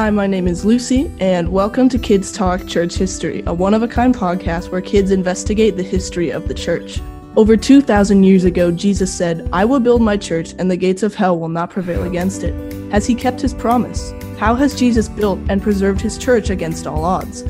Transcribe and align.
Hi, 0.00 0.08
my 0.08 0.26
name 0.26 0.48
is 0.48 0.64
Lucy, 0.64 1.12
and 1.20 1.52
welcome 1.52 1.86
to 1.90 1.98
Kids 1.98 2.32
Talk 2.32 2.66
Church 2.66 2.94
History, 2.94 3.42
a 3.46 3.52
one 3.52 3.74
of 3.74 3.82
a 3.82 3.86
kind 3.86 4.14
podcast 4.14 4.70
where 4.70 4.80
kids 4.80 5.10
investigate 5.10 5.76
the 5.76 5.82
history 5.82 6.30
of 6.30 6.48
the 6.48 6.54
church. 6.54 7.02
Over 7.36 7.54
2,000 7.54 8.24
years 8.24 8.44
ago, 8.44 8.70
Jesus 8.70 9.14
said, 9.14 9.46
I 9.52 9.66
will 9.66 9.78
build 9.78 10.00
my 10.00 10.16
church, 10.16 10.54
and 10.58 10.70
the 10.70 10.76
gates 10.78 11.02
of 11.02 11.14
hell 11.14 11.38
will 11.38 11.50
not 11.50 11.68
prevail 11.68 12.04
against 12.04 12.44
it. 12.44 12.54
Has 12.90 13.06
he 13.06 13.14
kept 13.14 13.42
his 13.42 13.52
promise? 13.52 14.14
How 14.38 14.54
has 14.54 14.74
Jesus 14.74 15.06
built 15.06 15.38
and 15.50 15.62
preserved 15.62 16.00
his 16.00 16.16
church 16.16 16.48
against 16.48 16.86
all 16.86 17.04
odds? 17.04 17.44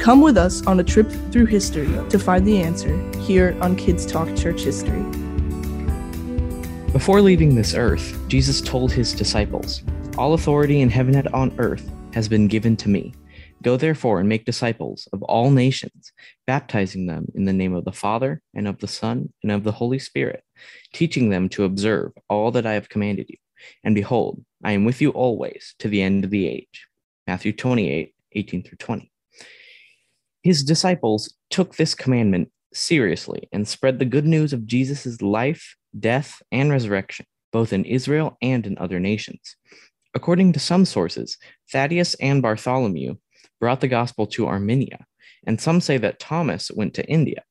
Come 0.00 0.22
with 0.22 0.38
us 0.38 0.66
on 0.66 0.80
a 0.80 0.84
trip 0.84 1.10
through 1.30 1.44
history 1.44 1.90
to 2.08 2.18
find 2.18 2.46
the 2.46 2.62
answer 2.62 2.98
here 3.18 3.54
on 3.60 3.76
Kids 3.76 4.06
Talk 4.06 4.34
Church 4.34 4.62
History. 4.62 5.02
Before 6.90 7.20
leaving 7.20 7.54
this 7.54 7.74
earth, 7.74 8.18
Jesus 8.28 8.62
told 8.62 8.92
his 8.92 9.12
disciples, 9.12 9.82
all 10.18 10.34
authority 10.34 10.80
in 10.82 10.90
heaven 10.90 11.14
and 11.14 11.28
on 11.28 11.54
earth 11.58 11.90
has 12.12 12.28
been 12.28 12.46
given 12.46 12.76
to 12.76 12.88
me. 12.88 13.14
Go 13.62 13.76
therefore 13.76 14.20
and 14.20 14.28
make 14.28 14.44
disciples 14.44 15.08
of 15.12 15.22
all 15.22 15.50
nations, 15.50 16.12
baptizing 16.46 17.06
them 17.06 17.26
in 17.34 17.44
the 17.44 17.52
name 17.52 17.74
of 17.74 17.84
the 17.84 17.92
Father, 17.92 18.42
and 18.54 18.68
of 18.68 18.78
the 18.78 18.88
Son, 18.88 19.32
and 19.42 19.50
of 19.50 19.64
the 19.64 19.72
Holy 19.72 19.98
Spirit, 19.98 20.42
teaching 20.92 21.30
them 21.30 21.48
to 21.50 21.64
observe 21.64 22.12
all 22.28 22.50
that 22.50 22.66
I 22.66 22.74
have 22.74 22.88
commanded 22.88 23.30
you. 23.30 23.36
And 23.84 23.94
behold, 23.94 24.44
I 24.62 24.72
am 24.72 24.84
with 24.84 25.00
you 25.00 25.10
always 25.10 25.74
to 25.78 25.88
the 25.88 26.02
end 26.02 26.24
of 26.24 26.30
the 26.30 26.46
age. 26.46 26.86
Matthew 27.26 27.52
28, 27.52 28.14
18 28.32 28.62
through 28.64 28.78
20. 28.78 29.10
His 30.42 30.64
disciples 30.64 31.32
took 31.50 31.76
this 31.76 31.94
commandment 31.94 32.50
seriously 32.74 33.48
and 33.52 33.66
spread 33.66 33.98
the 33.98 34.04
good 34.04 34.26
news 34.26 34.52
of 34.52 34.66
Jesus' 34.66 35.22
life, 35.22 35.76
death, 35.98 36.42
and 36.50 36.70
resurrection, 36.70 37.26
both 37.52 37.72
in 37.72 37.84
Israel 37.84 38.36
and 38.42 38.66
in 38.66 38.76
other 38.78 38.98
nations. 38.98 39.56
According 40.14 40.52
to 40.52 40.60
some 40.60 40.84
sources, 40.84 41.38
Thaddeus 41.70 42.14
and 42.14 42.42
Bartholomew 42.42 43.16
brought 43.60 43.80
the 43.80 43.88
gospel 43.88 44.26
to 44.28 44.46
Armenia, 44.46 45.06
and 45.46 45.60
some 45.60 45.80
say 45.80 45.96
that 45.98 46.18
Thomas 46.18 46.70
went 46.70 46.94
to 46.94 47.06
India. 47.06 47.42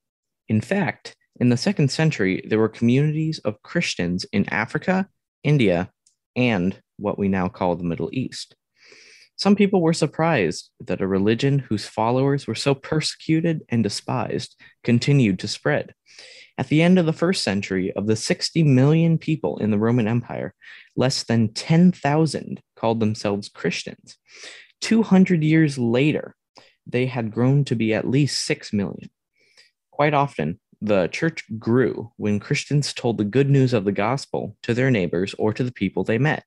In 0.48 0.62
fact, 0.62 1.16
in 1.40 1.50
the 1.50 1.58
second 1.58 1.90
century, 1.90 2.44
there 2.48 2.60
were 2.60 2.70
communities 2.70 3.40
of 3.40 3.62
Christians 3.64 4.26
in 4.32 4.48
Africa, 4.50 5.08
India, 5.44 5.90
and 6.36 6.80
what 6.98 7.18
we 7.18 7.28
now 7.28 7.48
call 7.48 7.76
the 7.76 7.84
Middle 7.84 8.10
East. 8.12 8.56
Some 9.42 9.56
people 9.56 9.82
were 9.82 9.94
surprised 9.94 10.70
that 10.82 11.02
a 11.02 11.08
religion 11.08 11.58
whose 11.58 11.88
followers 11.88 12.46
were 12.46 12.54
so 12.54 12.76
persecuted 12.76 13.64
and 13.70 13.82
despised 13.82 14.56
continued 14.84 15.40
to 15.40 15.48
spread. 15.48 15.96
At 16.60 16.68
the 16.68 16.84
end 16.84 17.00
of 17.00 17.08
the 17.08 17.12
first 17.12 17.44
century, 17.44 17.92
of 17.94 18.06
the 18.06 18.16
60 18.16 18.62
million 18.62 19.18
people 19.18 19.58
in 19.58 19.72
the 19.72 19.80
Roman 19.80 20.08
Empire, 20.08 20.54
less 20.96 21.24
than 21.24 21.54
10,000 21.56 22.62
called 22.76 23.00
themselves 23.00 23.50
Christians. 23.50 24.20
200 24.82 25.44
years 25.44 25.76
later, 25.76 26.36
they 26.86 27.08
had 27.08 27.32
grown 27.32 27.66
to 27.66 27.76
be 27.76 27.96
at 27.96 28.08
least 28.08 28.46
6 28.46 28.72
million. 28.72 29.10
Quite 29.90 30.14
often, 30.14 30.60
the 30.82 31.08
church 31.08 31.46
grew 31.58 32.12
when 32.18 32.40
Christians 32.40 32.94
told 32.94 33.18
the 33.18 33.24
good 33.24 33.50
news 33.50 33.74
of 33.74 33.86
the 33.86 33.92
gospel 33.92 34.56
to 34.62 34.76
their 34.76 34.92
neighbors 34.92 35.34
or 35.40 35.52
to 35.52 35.64
the 35.64 35.72
people 35.72 36.04
they 36.04 36.20
met. 36.20 36.44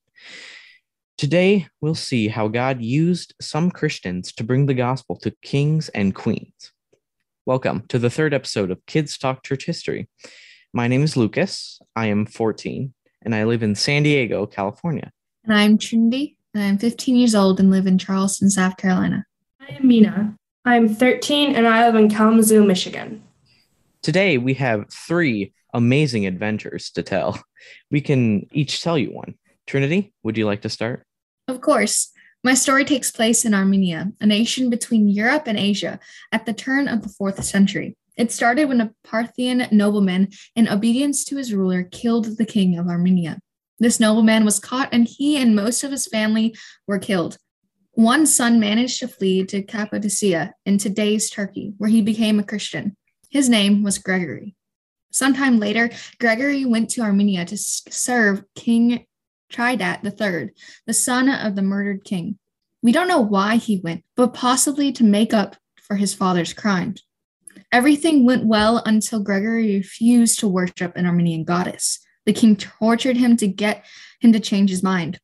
Today, 1.17 1.69
we'll 1.81 1.95
see 1.95 2.27
how 2.27 2.49
God 2.49 2.83
used 2.83 3.35
some 3.41 3.71
Christians 3.71 4.33
to 4.33 4.43
bring 4.43 4.67
the 4.67 4.75
gospel 4.75 5.17
to 5.21 5.31
kings 5.43 5.89
and 5.91 6.13
queens. 6.13 6.73
Welcome 7.47 7.85
to 7.91 8.01
the 8.01 8.11
third 8.11 8.35
episode 8.35 8.73
of 8.73 8.85
Kids 8.87 9.17
Talk 9.17 9.45
Church 9.45 9.65
History. 9.65 10.09
My 10.73 10.89
name 10.89 11.05
is 11.05 11.17
Lucas. 11.17 11.79
I 11.95 12.07
am 12.07 12.27
14 12.27 12.93
and 13.23 13.33
I 13.33 13.45
live 13.45 13.63
in 13.63 13.77
San 13.77 14.03
Diego, 14.03 14.45
California. 14.45 15.13
And 15.45 15.55
I'm 15.55 15.79
Trinity. 15.79 16.37
And 16.53 16.65
I'm 16.65 16.79
15 16.79 17.15
years 17.15 17.37
old 17.37 17.61
and 17.61 17.71
live 17.71 17.87
in 17.87 17.97
Charleston, 17.97 18.51
South 18.51 18.77
Carolina. 18.77 19.25
I 19.61 19.75
am 19.75 19.87
Mina. 19.87 20.35
I'm 20.65 20.93
13 20.93 21.55
and 21.55 21.69
I 21.69 21.87
live 21.87 21.95
in 21.95 22.11
Kalamazoo, 22.11 22.65
Michigan. 22.65 23.23
Today, 24.03 24.37
we 24.37 24.55
have 24.55 24.93
three 24.93 25.53
amazing 25.73 26.27
adventures 26.27 26.91
to 26.91 27.05
tell. 27.05 27.41
We 27.91 28.01
can 28.01 28.49
each 28.51 28.83
tell 28.83 28.99
you 28.99 29.11
one. 29.11 29.37
Trinity, 29.67 30.13
would 30.23 30.37
you 30.37 30.47
like 30.47 30.63
to 30.63 30.69
start? 30.69 31.05
Of 31.49 31.61
course. 31.61 32.11
My 32.43 32.53
story 32.53 32.85
takes 32.85 33.11
place 33.11 33.47
in 33.47 33.55
Armenia, 33.55 34.13
a 34.21 34.27
nation 34.27 34.69
between 34.69 35.09
Europe 35.09 35.45
and 35.47 35.59
Asia, 35.59 35.99
at 36.31 36.45
the 36.45 36.53
turn 36.53 36.89
of 36.89 37.03
the 37.03 37.09
fourth 37.09 37.43
century. 37.43 37.97
It 38.17 38.31
started 38.31 38.67
when 38.67 38.83
a 38.83 38.93
Parthian 39.03 39.67
nobleman, 39.73 40.29
in 40.55 40.69
obedience 40.69 41.25
to 41.25 41.37
his 41.37 41.55
ruler, 41.55 41.83
killed 41.85 42.37
the 42.37 42.45
king 42.45 42.79
of 42.79 42.87
Armenia. 42.87 43.41
This 43.79 43.99
nobleman 43.99 44.45
was 44.45 44.61
caught, 44.61 44.91
and 44.93 45.09
he 45.09 45.37
and 45.39 45.57
most 45.57 45.83
of 45.83 45.91
his 45.91 46.07
family 46.07 46.55
were 46.87 46.99
killed. 46.99 47.39
One 47.93 48.27
son 48.27 48.61
managed 48.61 49.01
to 49.01 49.09
flee 49.09 49.45
to 49.47 49.63
Cappadocia 49.63 50.53
in 50.67 50.79
today's 50.79 51.31
Turkey, 51.31 51.73
where 51.79 51.91
he 51.91 52.03
became 52.03 52.39
a 52.39 52.45
Christian. 52.45 52.97
His 53.31 53.49
name 53.49 53.83
was 53.83 53.99
Gregory. 53.99 54.55
Sometime 55.11 55.59
later, 55.59 55.91
Gregory 56.21 56.65
went 56.65 56.91
to 56.91 57.01
Armenia 57.01 57.45
to 57.47 57.57
serve 57.57 58.45
King 58.55 59.07
Tridat 59.55 60.05
III, 60.05 60.51
the 60.87 60.95
son 60.95 61.29
of 61.29 61.55
the 61.55 61.63
murdered 61.63 62.05
king. 62.05 62.39
We 62.83 62.93
don't 62.93 63.09
know 63.09 63.21
why 63.21 63.57
he 63.57 63.81
went, 63.83 64.05
but 64.17 64.35
possibly 64.35 64.93
to 64.93 65.05
make 65.05 65.33
up 65.33 65.57
for 65.81 65.97
his 65.97 66.13
father's 66.13 66.53
crimes. 66.53 67.05
Everything 67.71 68.25
went 68.25 68.47
well 68.47 68.83
until 68.85 69.23
Gregory 69.23 69.77
refused 69.77 70.41
to 70.41 70.49
worship 70.49 70.97
an 70.97 71.07
Armenian 71.07 71.45
goddess. 71.45 72.01
The 72.27 72.33
king 72.33 72.57
tortured 72.57 73.17
him 73.17 73.37
to 73.37 73.47
get 73.47 73.87
him 74.21 74.33
to 74.33 74.41
change 74.41 74.71
his 74.71 74.83
mind. 74.83 75.21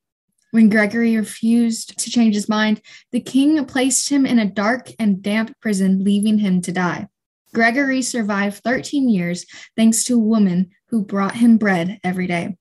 When 0.52 0.68
Gregory 0.68 1.16
refused 1.16 1.98
to 1.98 2.10
change 2.10 2.34
his 2.34 2.48
mind, 2.48 2.82
the 3.12 3.20
king 3.20 3.64
placed 3.64 4.08
him 4.08 4.26
in 4.26 4.38
a 4.38 4.50
dark 4.50 4.90
and 4.98 5.22
damp 5.22 5.58
prison, 5.60 6.04
leaving 6.04 6.38
him 6.38 6.60
to 6.62 6.72
die. 6.72 7.08
Gregory 7.52 8.02
survived 8.02 8.62
13 8.62 9.08
years 9.08 9.44
thanks 9.76 10.04
to 10.04 10.14
a 10.14 10.18
woman 10.18 10.70
who 10.88 11.04
brought 11.04 11.36
him 11.36 11.56
bread 11.56 11.98
every 12.04 12.26
day. 12.26 12.56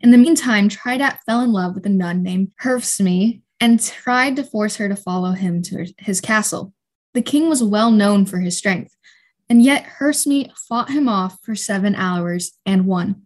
In 0.00 0.10
the 0.10 0.18
meantime, 0.18 0.68
Tridat 0.68 1.18
fell 1.26 1.40
in 1.40 1.52
love 1.52 1.74
with 1.74 1.86
a 1.86 1.90
nun 1.90 2.22
named 2.22 2.52
Hripsime 2.62 3.42
and 3.60 3.82
tried 3.82 4.36
to 4.36 4.44
force 4.44 4.76
her 4.76 4.88
to 4.88 4.96
follow 4.96 5.32
him 5.32 5.62
to 5.62 5.86
his 5.98 6.20
castle. 6.20 6.72
The 7.14 7.22
king 7.22 7.48
was 7.48 7.62
well 7.62 7.90
known 7.90 8.26
for 8.26 8.38
his 8.38 8.56
strength, 8.56 8.94
and 9.48 9.62
yet 9.62 9.86
Hripsime 9.98 10.52
fought 10.68 10.90
him 10.90 11.08
off 11.08 11.38
for 11.42 11.54
seven 11.54 11.94
hours 11.94 12.52
and 12.66 12.86
won. 12.86 13.22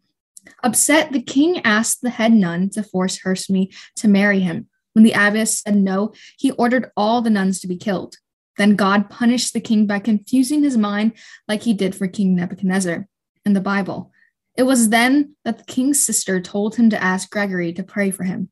Upset, 0.63 1.13
the 1.13 1.23
king 1.23 1.61
asked 1.65 2.03
the 2.03 2.11
head 2.11 2.33
nun 2.33 2.71
to 2.71 2.83
force 2.83 3.19
Hripsime 3.19 3.75
to 3.97 4.09
marry 4.09 4.41
him. 4.41 4.69
When 4.93 5.05
the 5.05 5.13
abbess 5.13 5.61
said 5.61 5.77
no, 5.77 6.13
he 6.37 6.51
ordered 6.53 6.91
all 6.97 7.23
the 7.23 7.31
nuns 7.31 7.61
to 7.61 7.69
be 7.69 7.77
killed. 7.77 8.17
Then 8.59 8.77
God 8.77 9.09
punished 9.09 9.55
the 9.55 9.61
king 9.61 9.87
by 9.87 9.99
confusing 9.99 10.63
his 10.63 10.77
mind 10.77 11.13
like 11.49 11.63
he 11.63 11.73
did 11.73 11.95
for 11.95 12.07
King 12.07 12.37
Nebuchadnezzar 12.37 13.09
in 13.47 13.53
the 13.55 13.61
Bible. 13.61 14.12
It 14.57 14.65
was 14.65 14.91
then 14.91 15.35
that 15.45 15.59
the 15.59 15.65
king's 15.65 16.03
sister 16.03 16.41
told 16.41 16.77
him 16.77 16.91
to 16.91 17.03
ask 17.03 17.31
Gregory 17.31 17.73
to 17.73 17.83
pray 17.83 18.11
for 18.11 18.25
him. 18.25 18.51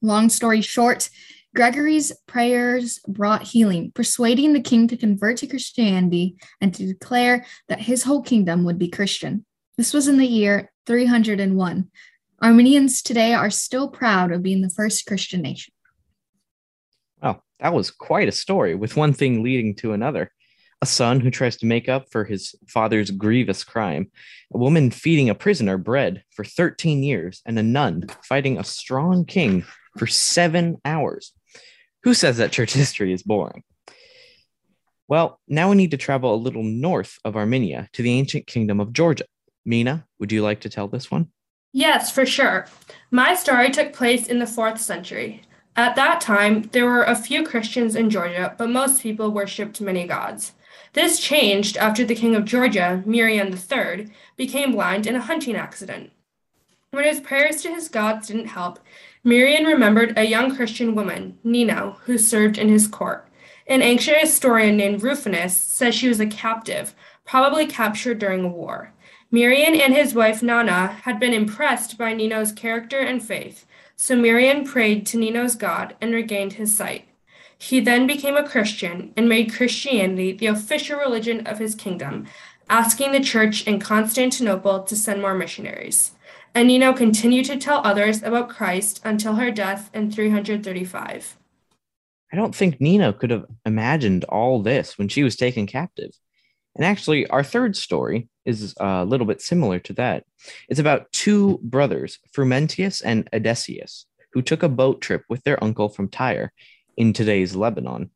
Long 0.00 0.28
story 0.28 0.60
short, 0.60 1.10
Gregory's 1.54 2.12
prayers 2.26 3.00
brought 3.06 3.42
healing, 3.42 3.92
persuading 3.94 4.52
the 4.52 4.60
king 4.60 4.88
to 4.88 4.96
convert 4.96 5.36
to 5.38 5.46
Christianity 5.46 6.36
and 6.60 6.72
to 6.74 6.86
declare 6.86 7.44
that 7.68 7.80
his 7.80 8.04
whole 8.04 8.22
kingdom 8.22 8.64
would 8.64 8.78
be 8.78 8.88
Christian. 8.88 9.44
This 9.76 9.92
was 9.92 10.08
in 10.08 10.18
the 10.18 10.26
year 10.26 10.70
301. 10.86 11.90
Armenians 12.42 13.02
today 13.02 13.34
are 13.34 13.50
still 13.50 13.88
proud 13.88 14.32
of 14.32 14.42
being 14.42 14.62
the 14.62 14.70
first 14.70 15.06
Christian 15.06 15.42
nation. 15.42 15.74
Well, 17.22 17.44
that 17.60 17.72
was 17.72 17.90
quite 17.90 18.28
a 18.28 18.32
story, 18.32 18.74
with 18.74 18.96
one 18.96 19.12
thing 19.12 19.42
leading 19.42 19.74
to 19.76 19.92
another 19.92 20.32
a 20.82 20.86
son 20.86 21.20
who 21.20 21.30
tries 21.30 21.56
to 21.56 21.66
make 21.66 21.88
up 21.88 22.10
for 22.10 22.24
his 22.24 22.56
father's 22.66 23.12
grievous 23.12 23.62
crime, 23.62 24.10
a 24.52 24.58
woman 24.58 24.90
feeding 24.90 25.30
a 25.30 25.34
prisoner 25.34 25.78
bread 25.78 26.24
for 26.34 26.44
13 26.44 27.04
years, 27.04 27.40
and 27.46 27.56
a 27.56 27.62
nun 27.62 28.06
fighting 28.24 28.58
a 28.58 28.64
strong 28.64 29.24
king 29.24 29.64
for 29.96 30.08
seven 30.08 30.76
hours. 30.84 31.32
Who 32.02 32.14
says 32.14 32.38
that 32.38 32.50
church 32.50 32.72
history 32.74 33.12
is 33.12 33.22
boring? 33.22 33.62
Well, 35.06 35.38
now 35.46 35.70
we 35.70 35.76
need 35.76 35.92
to 35.92 35.96
travel 35.96 36.34
a 36.34 36.36
little 36.36 36.64
north 36.64 37.16
of 37.24 37.36
Armenia 37.36 37.88
to 37.92 38.02
the 38.02 38.12
ancient 38.12 38.48
kingdom 38.48 38.80
of 38.80 38.92
Georgia. 38.92 39.26
Mina, 39.64 40.04
would 40.18 40.32
you 40.32 40.42
like 40.42 40.62
to 40.62 40.68
tell 40.68 40.88
this 40.88 41.10
one? 41.10 41.28
Yes, 41.72 42.10
for 42.10 42.26
sure. 42.26 42.66
My 43.10 43.34
story 43.34 43.70
took 43.70 43.92
place 43.92 44.26
in 44.26 44.40
the 44.40 44.46
fourth 44.46 44.80
century. 44.80 45.42
At 45.76 45.94
that 45.96 46.20
time, 46.20 46.62
there 46.72 46.86
were 46.86 47.04
a 47.04 47.14
few 47.14 47.44
Christians 47.44 47.94
in 47.94 48.10
Georgia, 48.10 48.54
but 48.58 48.68
most 48.68 49.00
people 49.00 49.30
worshipped 49.30 49.80
many 49.80 50.06
gods. 50.06 50.52
This 50.94 51.18
changed 51.18 51.76
after 51.78 52.04
the 52.04 52.14
king 52.14 52.34
of 52.36 52.44
Georgia, 52.44 53.02
Mirian 53.06 53.52
III, 53.52 54.08
became 54.36 54.72
blind 54.72 55.06
in 55.06 55.16
a 55.16 55.20
hunting 55.20 55.56
accident. 55.56 56.12
When 56.90 57.04
his 57.04 57.20
prayers 57.20 57.62
to 57.62 57.72
his 57.72 57.88
gods 57.88 58.28
didn't 58.28 58.48
help, 58.48 58.78
Mirian 59.24 59.66
remembered 59.66 60.18
a 60.18 60.26
young 60.26 60.54
Christian 60.54 60.94
woman, 60.94 61.38
Nino, 61.42 61.96
who 62.04 62.18
served 62.18 62.58
in 62.58 62.68
his 62.68 62.86
court. 62.86 63.26
An 63.66 63.80
ancient 63.80 64.18
historian 64.18 64.76
named 64.76 65.02
Rufinus 65.02 65.56
says 65.56 65.94
she 65.94 66.08
was 66.08 66.20
a 66.20 66.26
captive, 66.26 66.94
probably 67.24 67.64
captured 67.64 68.18
during 68.18 68.44
a 68.44 68.48
war. 68.48 68.92
Mirian 69.32 69.80
and 69.80 69.94
his 69.94 70.14
wife 70.14 70.42
Nana 70.42 70.88
had 71.04 71.18
been 71.18 71.32
impressed 71.32 71.96
by 71.96 72.12
Nino's 72.12 72.52
character 72.52 72.98
and 72.98 73.22
faith, 73.22 73.64
Sumerian 73.96 74.66
prayed 74.66 75.06
to 75.06 75.16
Nino's 75.16 75.54
god 75.54 75.96
and 76.00 76.12
regained 76.12 76.54
his 76.54 76.76
sight. 76.76 77.06
He 77.62 77.78
then 77.78 78.08
became 78.08 78.36
a 78.36 78.46
Christian 78.46 79.12
and 79.16 79.28
made 79.28 79.52
Christianity 79.52 80.32
the 80.32 80.46
official 80.46 80.98
religion 80.98 81.46
of 81.46 81.60
his 81.60 81.76
kingdom, 81.76 82.26
asking 82.68 83.12
the 83.12 83.20
church 83.20 83.64
in 83.68 83.78
Constantinople 83.78 84.82
to 84.82 84.96
send 84.96 85.22
more 85.22 85.34
missionaries. 85.34 86.10
And 86.56 86.66
Nino 86.66 86.92
continued 86.92 87.46
to 87.46 87.56
tell 87.56 87.80
others 87.84 88.20
about 88.20 88.48
Christ 88.48 89.00
until 89.04 89.36
her 89.36 89.52
death 89.52 89.90
in 89.94 90.10
335. 90.10 91.36
I 92.32 92.36
don't 92.36 92.52
think 92.52 92.80
Nino 92.80 93.12
could 93.12 93.30
have 93.30 93.46
imagined 93.64 94.24
all 94.24 94.60
this 94.60 94.98
when 94.98 95.06
she 95.06 95.22
was 95.22 95.36
taken 95.36 95.68
captive. 95.68 96.10
And 96.74 96.84
actually, 96.84 97.28
our 97.28 97.44
third 97.44 97.76
story 97.76 98.28
is 98.44 98.74
uh, 98.80 98.84
a 98.84 99.04
little 99.04 99.26
bit 99.26 99.40
similar 99.40 99.78
to 99.78 99.92
that. 99.92 100.24
It's 100.68 100.80
about 100.80 101.12
two 101.12 101.60
brothers, 101.62 102.18
Frumentius 102.36 103.02
and 103.04 103.30
Edesius, 103.30 104.06
who 104.32 104.42
took 104.42 104.64
a 104.64 104.68
boat 104.68 105.00
trip 105.00 105.22
with 105.28 105.44
their 105.44 105.62
uncle 105.62 105.88
from 105.88 106.08
Tyre 106.08 106.52
in 106.96 107.12
today's 107.12 107.56
Lebanon. 107.56 108.10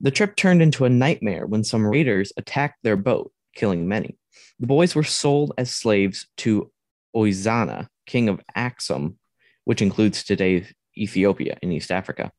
The 0.00 0.10
trip 0.10 0.36
turned 0.36 0.62
into 0.62 0.84
a 0.84 0.90
nightmare 0.90 1.46
when 1.46 1.64
some 1.64 1.86
raiders 1.86 2.32
attacked 2.36 2.82
their 2.82 2.96
boat, 2.96 3.32
killing 3.54 3.88
many. 3.88 4.18
The 4.60 4.66
boys 4.66 4.94
were 4.94 5.04
sold 5.04 5.52
as 5.56 5.74
slaves 5.74 6.26
to 6.38 6.70
Ezana, 7.14 7.88
king 8.06 8.28
of 8.28 8.40
Axum, 8.54 9.18
which 9.64 9.82
includes 9.82 10.22
today's 10.22 10.72
Ethiopia 10.96 11.58
in 11.62 11.72
East 11.72 11.90
Africa. 11.90 12.32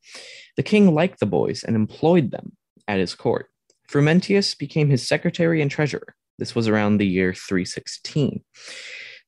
The 0.55 0.63
king 0.63 0.93
liked 0.93 1.19
the 1.19 1.25
boys 1.25 1.63
and 1.63 1.75
employed 1.75 2.31
them 2.31 2.53
at 2.87 2.99
his 2.99 3.15
court. 3.15 3.49
Frumentius 3.89 4.57
became 4.57 4.89
his 4.89 5.07
secretary 5.07 5.61
and 5.61 5.71
treasurer. 5.71 6.15
This 6.37 6.53
was 6.53 6.67
around 6.67 6.97
the 6.97 7.07
year 7.07 7.33
316. 7.33 8.43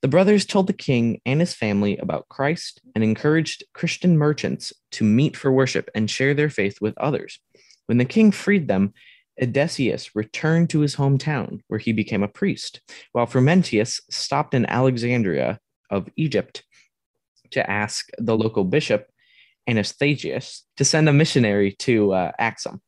The 0.01 0.07
brothers 0.07 0.45
told 0.45 0.67
the 0.67 0.73
king 0.73 1.19
and 1.25 1.41
his 1.41 1.53
family 1.53 1.97
about 1.97 2.29
Christ 2.29 2.81
and 2.95 3.03
encouraged 3.03 3.65
Christian 3.73 4.17
merchants 4.17 4.71
to 4.91 5.03
meet 5.03 5.35
for 5.35 5.51
worship 5.51 5.89
and 5.93 6.09
share 6.09 6.33
their 6.33 6.49
faith 6.49 6.79
with 6.79 6.97
others. 6.97 7.39
When 7.87 7.97
the 7.97 8.05
king 8.05 8.31
freed 8.31 8.69
them, 8.69 8.93
Edesius 9.41 10.11
returned 10.15 10.69
to 10.69 10.79
his 10.79 10.95
hometown, 10.95 11.59
where 11.67 11.79
he 11.79 11.91
became 11.91 12.23
a 12.23 12.29
priest, 12.29 12.79
while 13.11 13.25
Frumentius 13.25 13.99
stopped 14.09 14.53
in 14.53 14.65
Alexandria 14.67 15.59
of 15.89 16.09
Egypt 16.15 16.63
to 17.51 17.69
ask 17.69 18.09
the 18.17 18.37
local 18.37 18.63
bishop, 18.63 19.07
Athanasius, 19.67 20.63
to 20.77 20.85
send 20.85 21.09
a 21.09 21.13
missionary 21.13 21.73
to 21.73 22.13
uh, 22.13 22.31
Axum. 22.39 22.81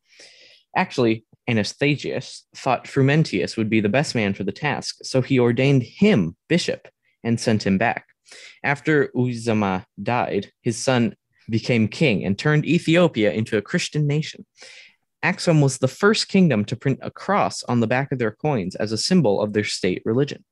Actually, 0.78 1.26
Athanasius 1.48 2.46
thought 2.56 2.86
Frumentius 2.86 3.58
would 3.58 3.70
be 3.70 3.82
the 3.82 3.90
best 3.90 4.16
man 4.16 4.34
for 4.34 4.46
the 4.46 4.52
task, 4.54 4.98
so 5.04 5.22
he 5.22 5.40
ordained 5.40 5.84
him 5.84 6.38
bishop 6.48 6.88
and 7.24 7.40
sent 7.40 7.66
him 7.66 7.78
back. 7.78 8.08
After 8.64 9.08
Ezana 9.16 9.86
died, 10.02 10.52
his 10.62 10.78
son 10.78 11.16
became 11.50 11.88
king 11.88 12.24
and 12.24 12.38
turned 12.38 12.66
Ethiopia 12.66 13.32
into 13.32 13.58
a 13.58 13.62
Christian 13.62 14.08
nation. 14.08 14.46
Axum 15.24 15.62
was 15.62 15.78
the 15.78 15.88
first 15.88 16.28
kingdom 16.30 16.66
to 16.66 16.76
print 16.76 17.00
a 17.02 17.12
cross 17.12 17.64
on 17.64 17.80
the 17.80 17.88
back 17.88 18.12
of 18.12 18.20
their 18.20 18.32
coins 18.32 18.76
as 18.76 18.92
a 18.92 18.98
symbol 18.98 19.42
of 19.42 19.54
their 19.54 19.64
state 19.64 20.02
religion. 20.06 20.44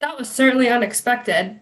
That 0.00 0.18
was 0.18 0.28
certainly 0.28 0.68
unexpected. 0.68 1.60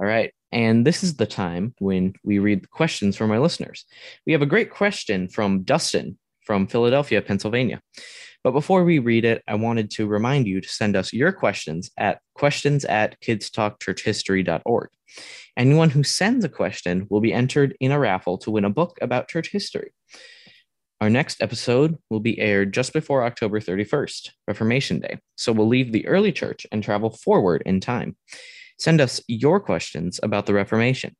All 0.00 0.06
right. 0.06 0.32
And 0.50 0.86
this 0.86 1.02
is 1.02 1.16
the 1.16 1.26
time 1.26 1.74
when 1.78 2.14
we 2.24 2.38
read 2.38 2.62
the 2.62 2.68
questions 2.68 3.16
from 3.16 3.30
our 3.30 3.40
listeners. 3.40 3.84
We 4.26 4.32
have 4.32 4.42
a 4.42 4.46
great 4.46 4.70
question 4.70 5.28
from 5.28 5.62
Dustin 5.62 6.18
from 6.44 6.66
Philadelphia, 6.66 7.20
Pennsylvania. 7.20 7.82
But 8.48 8.52
before 8.52 8.82
we 8.82 8.98
read 8.98 9.26
it, 9.26 9.44
I 9.46 9.56
wanted 9.56 9.90
to 9.90 10.06
remind 10.06 10.46
you 10.46 10.62
to 10.62 10.68
send 10.70 10.96
us 10.96 11.12
your 11.12 11.32
questions 11.32 11.90
at 11.98 12.22
questions 12.34 12.86
at 12.86 13.20
kidstalkchurchhistory.org. 13.20 14.88
Anyone 15.58 15.90
who 15.90 16.02
sends 16.02 16.46
a 16.46 16.48
question 16.48 17.06
will 17.10 17.20
be 17.20 17.34
entered 17.34 17.76
in 17.78 17.92
a 17.92 17.98
raffle 17.98 18.38
to 18.38 18.50
win 18.50 18.64
a 18.64 18.70
book 18.70 18.96
about 19.02 19.28
church 19.28 19.50
history. 19.50 19.92
Our 21.02 21.10
next 21.10 21.42
episode 21.42 21.98
will 22.08 22.20
be 22.20 22.38
aired 22.38 22.72
just 22.72 22.94
before 22.94 23.22
October 23.22 23.60
31st, 23.60 24.30
Reformation 24.46 25.00
Day. 25.00 25.18
So 25.36 25.52
we'll 25.52 25.68
leave 25.68 25.92
the 25.92 26.06
early 26.06 26.32
church 26.32 26.66
and 26.72 26.82
travel 26.82 27.10
forward 27.10 27.62
in 27.66 27.80
time. 27.80 28.16
Send 28.78 29.02
us 29.02 29.20
your 29.28 29.60
questions 29.60 30.20
about 30.22 30.46
the 30.46 30.54
Reformation. 30.54 31.14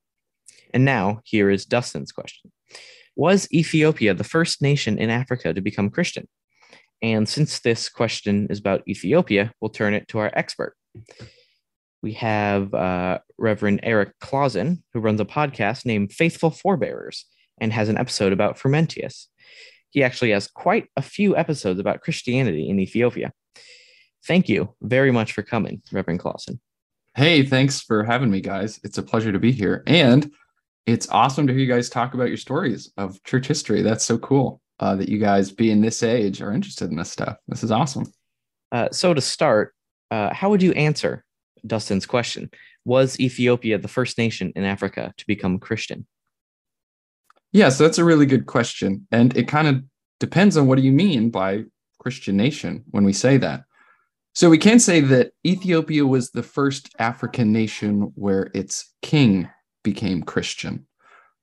And 0.73 0.87
now, 0.87 1.21
here 1.25 1.51
is 1.51 1.67
Dustin's 1.67 2.11
question 2.11 2.53
Was 3.17 3.53
Ethiopia 3.53 4.15
the 4.15 4.25
first 4.25 4.63
nation 4.63 4.97
in 4.97 5.11
Africa 5.11 5.53
to 5.53 5.61
become 5.61 5.91
Christian? 5.91 6.27
And 7.03 7.29
since 7.29 7.61
this 7.61 7.89
question 7.89 8.49
is 8.51 8.59
about 8.59 8.83
Ethiopia, 8.89 9.53
we'll 9.61 9.71
turn 9.71 9.95
it 9.95 10.09
to 10.09 10.19
our 10.19 10.31
expert. 10.35 10.75
We 12.03 12.13
have 12.15 12.75
uh, 12.75 13.19
Reverend 13.39 13.81
Eric 13.83 14.13
Clausen, 14.21 14.83
who 14.93 15.01
runs 15.01 15.21
a 15.21 15.25
podcast 15.25 15.85
named 15.85 16.13
Faithful 16.13 16.51
Forebearers 16.51 17.25
and 17.61 17.73
has 17.73 17.89
an 17.89 17.99
episode 17.99 18.33
about 18.33 18.57
Frumentius. 18.57 19.27
He 19.91 20.03
actually 20.03 20.31
has 20.31 20.49
quite 20.49 20.87
a 20.97 21.03
few 21.03 21.37
episodes 21.37 21.81
about 21.81 22.03
Christianity 22.03 22.69
in 22.69 22.79
Ethiopia. 22.79 23.33
Thank 24.27 24.49
you 24.49 24.75
very 24.83 25.11
much 25.11 25.33
for 25.33 25.43
coming, 25.43 25.83
Reverend 25.91 26.21
Clausen. 26.21 26.61
Hey, 27.17 27.45
thanks 27.45 27.81
for 27.81 28.05
having 28.05 28.31
me, 28.31 28.41
guys. 28.41 28.79
It's 28.85 28.99
a 28.99 29.03
pleasure 29.03 29.33
to 29.33 29.39
be 29.39 29.51
here. 29.51 29.83
And 29.87 30.31
it's 30.87 31.09
awesome 31.09 31.47
to 31.47 31.53
hear 31.53 31.63
you 31.63 31.73
guys 31.73 31.89
talk 31.89 32.15
about 32.15 32.29
your 32.29 32.37
stories 32.37 32.93
of 32.97 33.23
church 33.25 33.47
history. 33.47 33.83
That's 33.83 34.05
so 34.05 34.19
cool 34.19 34.61
uh, 34.81 34.97
that 34.97 35.09
you 35.09 35.19
guys, 35.19 35.51
being 35.51 35.81
this 35.81 36.03
age, 36.03 36.41
are 36.41 36.53
interested 36.53 36.91
in 36.91 36.97
this 36.97 37.11
stuff. 37.11 37.37
This 37.49 37.63
is 37.63 37.71
awesome. 37.71 38.13
Uh, 38.71 38.89
so, 38.93 39.15
to 39.15 39.21
start, 39.21 39.75
uh, 40.11 40.33
how 40.33 40.51
would 40.51 40.63
you 40.63 40.73
answer 40.73 41.25
Dustin's 41.67 42.07
question? 42.07 42.51
Was 42.85 43.19
Ethiopia 43.21 43.79
the 43.79 43.89
first 43.89 44.19
nation 44.19 44.53
in 44.57 44.65
Africa 44.65 45.13
to 45.17 45.27
become 45.27 45.59
Christian? 45.59 46.07
Yeah, 47.53 47.71
so 47.71 47.85
that's 47.85 47.99
a 47.99 48.05
really 48.05 48.27
good 48.27 48.47
question. 48.47 49.07
And 49.11 49.37
it 49.37 49.49
kind 49.49 49.69
of 49.69 49.83
depends 50.21 50.57
on 50.57 50.67
what 50.67 50.77
do 50.77 50.83
you 50.83 50.93
mean 50.93 51.31
by 51.31 51.65
Christian 51.99 52.37
nation 52.37 52.85
when 52.91 53.05
we 53.05 53.13
say 53.13 53.37
that. 53.39 53.65
So 54.35 54.51
we 54.51 54.59
can 54.59 54.79
say 54.79 55.01
that 55.01 55.33
Ethiopia 55.45 56.07
was 56.07 56.31
the 56.31 56.43
first 56.43 56.95
African 56.99 57.53
nation 57.53 58.13
where 58.15 58.51
its 58.55 58.95
king 59.03 59.49
became 59.83 60.23
Christian. 60.23 60.87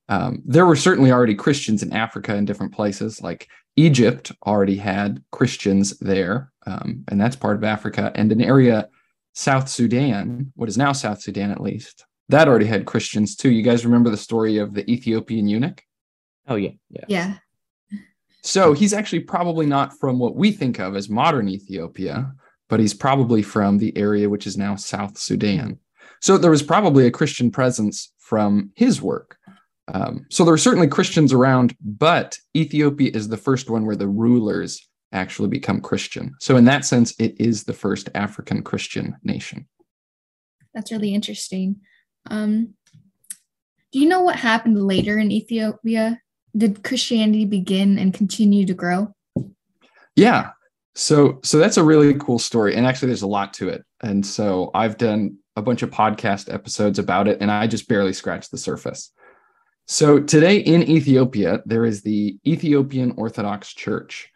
Um, 0.07 0.41
there 0.45 0.65
were 0.65 0.75
certainly 0.75 1.11
already 1.11 1.35
Christians 1.35 1.81
in 1.83 1.93
Africa 1.93 2.35
in 2.35 2.45
different 2.45 2.73
places, 2.73 3.21
like 3.21 3.47
Egypt 3.75 4.31
already 4.45 4.77
had 4.77 5.23
Christians 5.31 5.97
there, 5.99 6.51
um, 6.65 7.03
and 7.07 7.19
that's 7.19 7.35
part 7.35 7.57
of 7.57 7.63
Africa. 7.63 8.11
And 8.15 8.31
an 8.31 8.41
area, 8.41 8.87
South 9.33 9.67
Sudan, 9.67 10.51
what 10.55 10.69
is 10.69 10.77
now 10.77 10.91
South 10.91 11.21
Sudan 11.21 11.51
at 11.51 11.61
least, 11.61 12.05
that 12.29 12.47
already 12.47 12.67
had 12.67 12.85
Christians 12.85 13.35
too. 13.35 13.51
You 13.51 13.63
guys 13.63 13.85
remember 13.85 14.09
the 14.09 14.17
story 14.17 14.57
of 14.57 14.73
the 14.73 14.89
Ethiopian 14.89 15.47
eunuch? 15.47 15.81
Oh, 16.47 16.55
yeah. 16.55 16.71
Yeah. 16.89 17.05
Yeah. 17.07 17.33
So 18.43 18.73
he's 18.73 18.93
actually 18.93 19.21
probably 19.21 19.65
not 19.65 19.97
from 19.99 20.19
what 20.19 20.35
we 20.35 20.51
think 20.51 20.79
of 20.79 20.95
as 20.95 21.09
modern 21.09 21.49
Ethiopia, 21.49 22.31
but 22.69 22.79
he's 22.79 22.93
probably 22.93 23.41
from 23.41 23.79
the 23.79 23.95
area 23.97 24.29
which 24.29 24.45
is 24.45 24.55
now 24.55 24.75
South 24.75 25.17
Sudan. 25.17 25.79
So 26.21 26.37
there 26.37 26.51
was 26.51 26.63
probably 26.63 27.07
a 27.07 27.11
Christian 27.11 27.49
presence 27.51 28.13
from 28.19 28.71
his 28.75 29.01
work. 29.01 29.37
Um, 29.87 30.25
so 30.29 30.43
there 30.43 30.53
are 30.53 30.57
certainly 30.57 30.87
Christians 30.87 31.31
around, 31.31 31.75
but 31.79 32.37
Ethiopia 32.55 33.11
is 33.13 33.27
the 33.27 33.37
first 33.37 33.69
one 33.69 33.85
where 33.85 33.95
the 33.95 34.07
rulers 34.07 34.87
actually 35.11 35.47
become 35.47 35.79
Christian. 35.79 36.33
So 36.39 36.57
in 36.57 36.65
that 36.65 36.85
sense, 36.85 37.13
it 37.19 37.39
is 37.39 37.63
the 37.63 37.73
first 37.73 38.09
African 38.15 38.63
Christian 38.63 39.15
nation. 39.23 39.67
That's 40.73 40.91
really 40.91 41.13
interesting. 41.13 41.77
Um, 42.29 42.73
do 43.91 43.99
you 43.99 44.09
know 44.09 44.21
what 44.21 44.35
happened 44.35 44.81
later 44.81 45.17
in 45.17 45.31
Ethiopia? 45.31 46.19
Did 46.57 46.83
Christianity 46.83 47.45
begin 47.45 47.97
and 47.97 48.13
continue 48.13 48.65
to 48.65 48.73
grow? 48.73 49.13
Yeah. 50.15 50.51
So 50.95 51.39
so 51.43 51.57
that's 51.57 51.77
a 51.77 51.83
really 51.83 52.13
cool 52.15 52.39
story. 52.39 52.75
And 52.75 52.85
actually 52.85 53.07
there's 53.07 53.21
a 53.21 53.27
lot 53.27 53.53
to 53.55 53.69
it. 53.69 53.83
And 54.01 54.25
so 54.25 54.71
I've 54.73 54.97
done 54.97 55.37
a 55.55 55.61
bunch 55.61 55.81
of 55.81 55.91
podcast 55.91 56.53
episodes 56.53 56.99
about 56.99 57.27
it, 57.27 57.37
and 57.39 57.49
I 57.49 57.67
just 57.67 57.87
barely 57.87 58.13
scratched 58.13 58.51
the 58.51 58.57
surface. 58.57 59.11
So 59.87 60.19
today 60.19 60.57
in 60.57 60.83
Ethiopia, 60.89 61.61
there 61.65 61.85
is 61.85 62.01
the 62.01 62.37
Ethiopian 62.45 63.13
Orthodox 63.17 63.73
Church. 63.73 64.31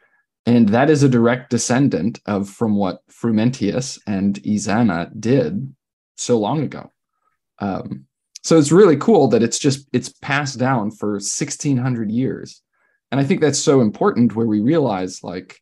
And 0.45 0.69
that 0.69 0.89
is 0.89 1.03
a 1.03 1.09
direct 1.09 1.49
descendant 1.49 2.19
of 2.25 2.49
from 2.49 2.75
what 2.75 3.01
Frumentius 3.07 3.99
and 4.07 4.41
Ezana 4.43 5.11
did 5.19 5.73
so 6.17 6.37
long 6.37 6.61
ago. 6.61 6.91
Um, 7.59 8.05
so 8.43 8.57
it's 8.57 8.71
really 8.71 8.97
cool 8.97 9.27
that 9.29 9.43
it's 9.43 9.59
just 9.59 9.87
it's 9.91 10.09
passed 10.09 10.57
down 10.57 10.91
for 10.91 11.13
1600 11.13 12.09
years. 12.09 12.61
And 13.11 13.19
I 13.19 13.23
think 13.23 13.41
that's 13.41 13.59
so 13.59 13.81
important 13.81 14.35
where 14.35 14.47
we 14.47 14.61
realize 14.61 15.23
like 15.23 15.61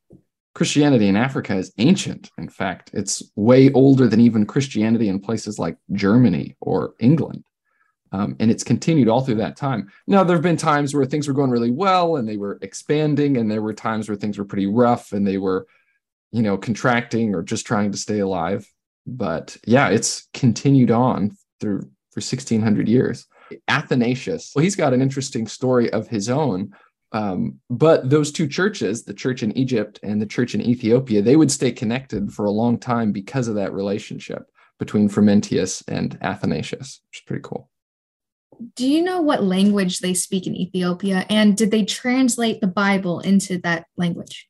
Christianity 0.53 1.07
in 1.07 1.15
Africa 1.15 1.55
is 1.55 1.73
ancient. 1.77 2.29
In 2.37 2.49
fact, 2.49 2.91
it's 2.93 3.23
way 3.35 3.71
older 3.71 4.07
than 4.07 4.19
even 4.19 4.45
Christianity 4.45 5.09
in 5.09 5.19
places 5.19 5.57
like 5.57 5.77
Germany 5.91 6.55
or 6.59 6.93
England. 6.99 7.43
Um, 8.11 8.35
and 8.39 8.49
it's 8.49 8.63
continued 8.63 9.09
all 9.09 9.21
through 9.21 9.35
that 9.35 9.57
time. 9.57 9.91
Now, 10.07 10.23
there 10.23 10.35
have 10.35 10.43
been 10.43 10.57
times 10.57 10.93
where 10.93 11.05
things 11.05 11.27
were 11.27 11.33
going 11.33 11.51
really 11.51 11.71
well 11.71 12.15
and 12.15 12.27
they 12.27 12.37
were 12.37 12.57
expanding, 12.61 13.37
and 13.37 13.49
there 13.49 13.61
were 13.61 13.73
times 13.73 14.07
where 14.07 14.15
things 14.15 14.37
were 14.37 14.45
pretty 14.45 14.67
rough 14.67 15.11
and 15.11 15.25
they 15.25 15.37
were, 15.37 15.67
you 16.31 16.41
know, 16.41 16.57
contracting 16.57 17.35
or 17.35 17.43
just 17.43 17.65
trying 17.65 17.91
to 17.91 17.97
stay 17.97 18.19
alive. 18.19 18.67
But 19.05 19.57
yeah, 19.65 19.89
it's 19.89 20.27
continued 20.33 20.91
on 20.91 21.37
through 21.59 21.79
for 22.11 22.21
1600 22.21 22.87
years. 22.87 23.25
Athanasius, 23.67 24.51
well, 24.55 24.63
he's 24.63 24.75
got 24.75 24.93
an 24.93 25.01
interesting 25.01 25.47
story 25.47 25.91
of 25.91 26.07
his 26.07 26.29
own. 26.29 26.73
Um, 27.13 27.59
but 27.69 28.09
those 28.09 28.31
two 28.31 28.47
churches, 28.47 29.03
the 29.03 29.13
church 29.13 29.41
in 29.43 29.57
Egypt 29.57 29.99
and 30.03 30.21
the 30.21 30.25
church 30.25 30.53
in 30.53 30.61
Ethiopia, 30.61 31.21
they 31.21 31.37
would 31.37 31.51
stay 31.51 31.71
connected 31.71 32.33
for 32.33 32.45
a 32.45 32.51
long 32.51 32.77
time 32.77 33.11
because 33.11 33.47
of 33.47 33.55
that 33.55 33.73
relationship 33.73 34.51
between 34.77 35.09
Frumentius 35.09 35.83
and 35.87 36.17
Athanasius, 36.21 37.01
which 37.09 37.19
is 37.19 37.25
pretty 37.25 37.41
cool. 37.43 37.69
Do 38.75 38.87
you 38.87 39.01
know 39.03 39.21
what 39.21 39.43
language 39.43 39.99
they 39.99 40.13
speak 40.13 40.47
in 40.47 40.55
Ethiopia? 40.55 41.25
And 41.29 41.55
did 41.55 41.71
they 41.71 41.85
translate 41.85 42.61
the 42.61 42.67
Bible 42.67 43.19
into 43.19 43.59
that 43.59 43.85
language? 43.97 44.47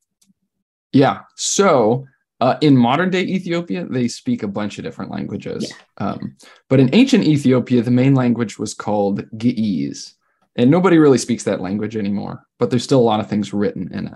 Yeah. 0.93 1.21
So 1.35 2.05
uh, 2.39 2.57
in 2.61 2.77
modern 2.77 3.09
day 3.09 3.21
Ethiopia, 3.21 3.85
they 3.85 4.07
speak 4.07 4.43
a 4.43 4.47
bunch 4.47 4.77
of 4.77 4.83
different 4.83 5.11
languages. 5.11 5.73
Yeah. 5.99 6.07
Um, 6.07 6.35
but 6.69 6.79
in 6.79 6.93
ancient 6.93 7.25
Ethiopia, 7.25 7.81
the 7.81 7.91
main 7.91 8.15
language 8.15 8.57
was 8.59 8.73
called 8.73 9.23
Ge'ez. 9.37 10.13
And 10.55 10.71
nobody 10.71 10.97
really 10.97 11.19
speaks 11.19 11.43
that 11.43 11.61
language 11.61 11.95
anymore, 11.95 12.43
but 12.57 12.69
there's 12.69 12.83
still 12.83 12.99
a 12.99 13.01
lot 13.01 13.19
of 13.19 13.29
things 13.29 13.53
written 13.53 13.93
in 13.93 14.07
it. 14.07 14.15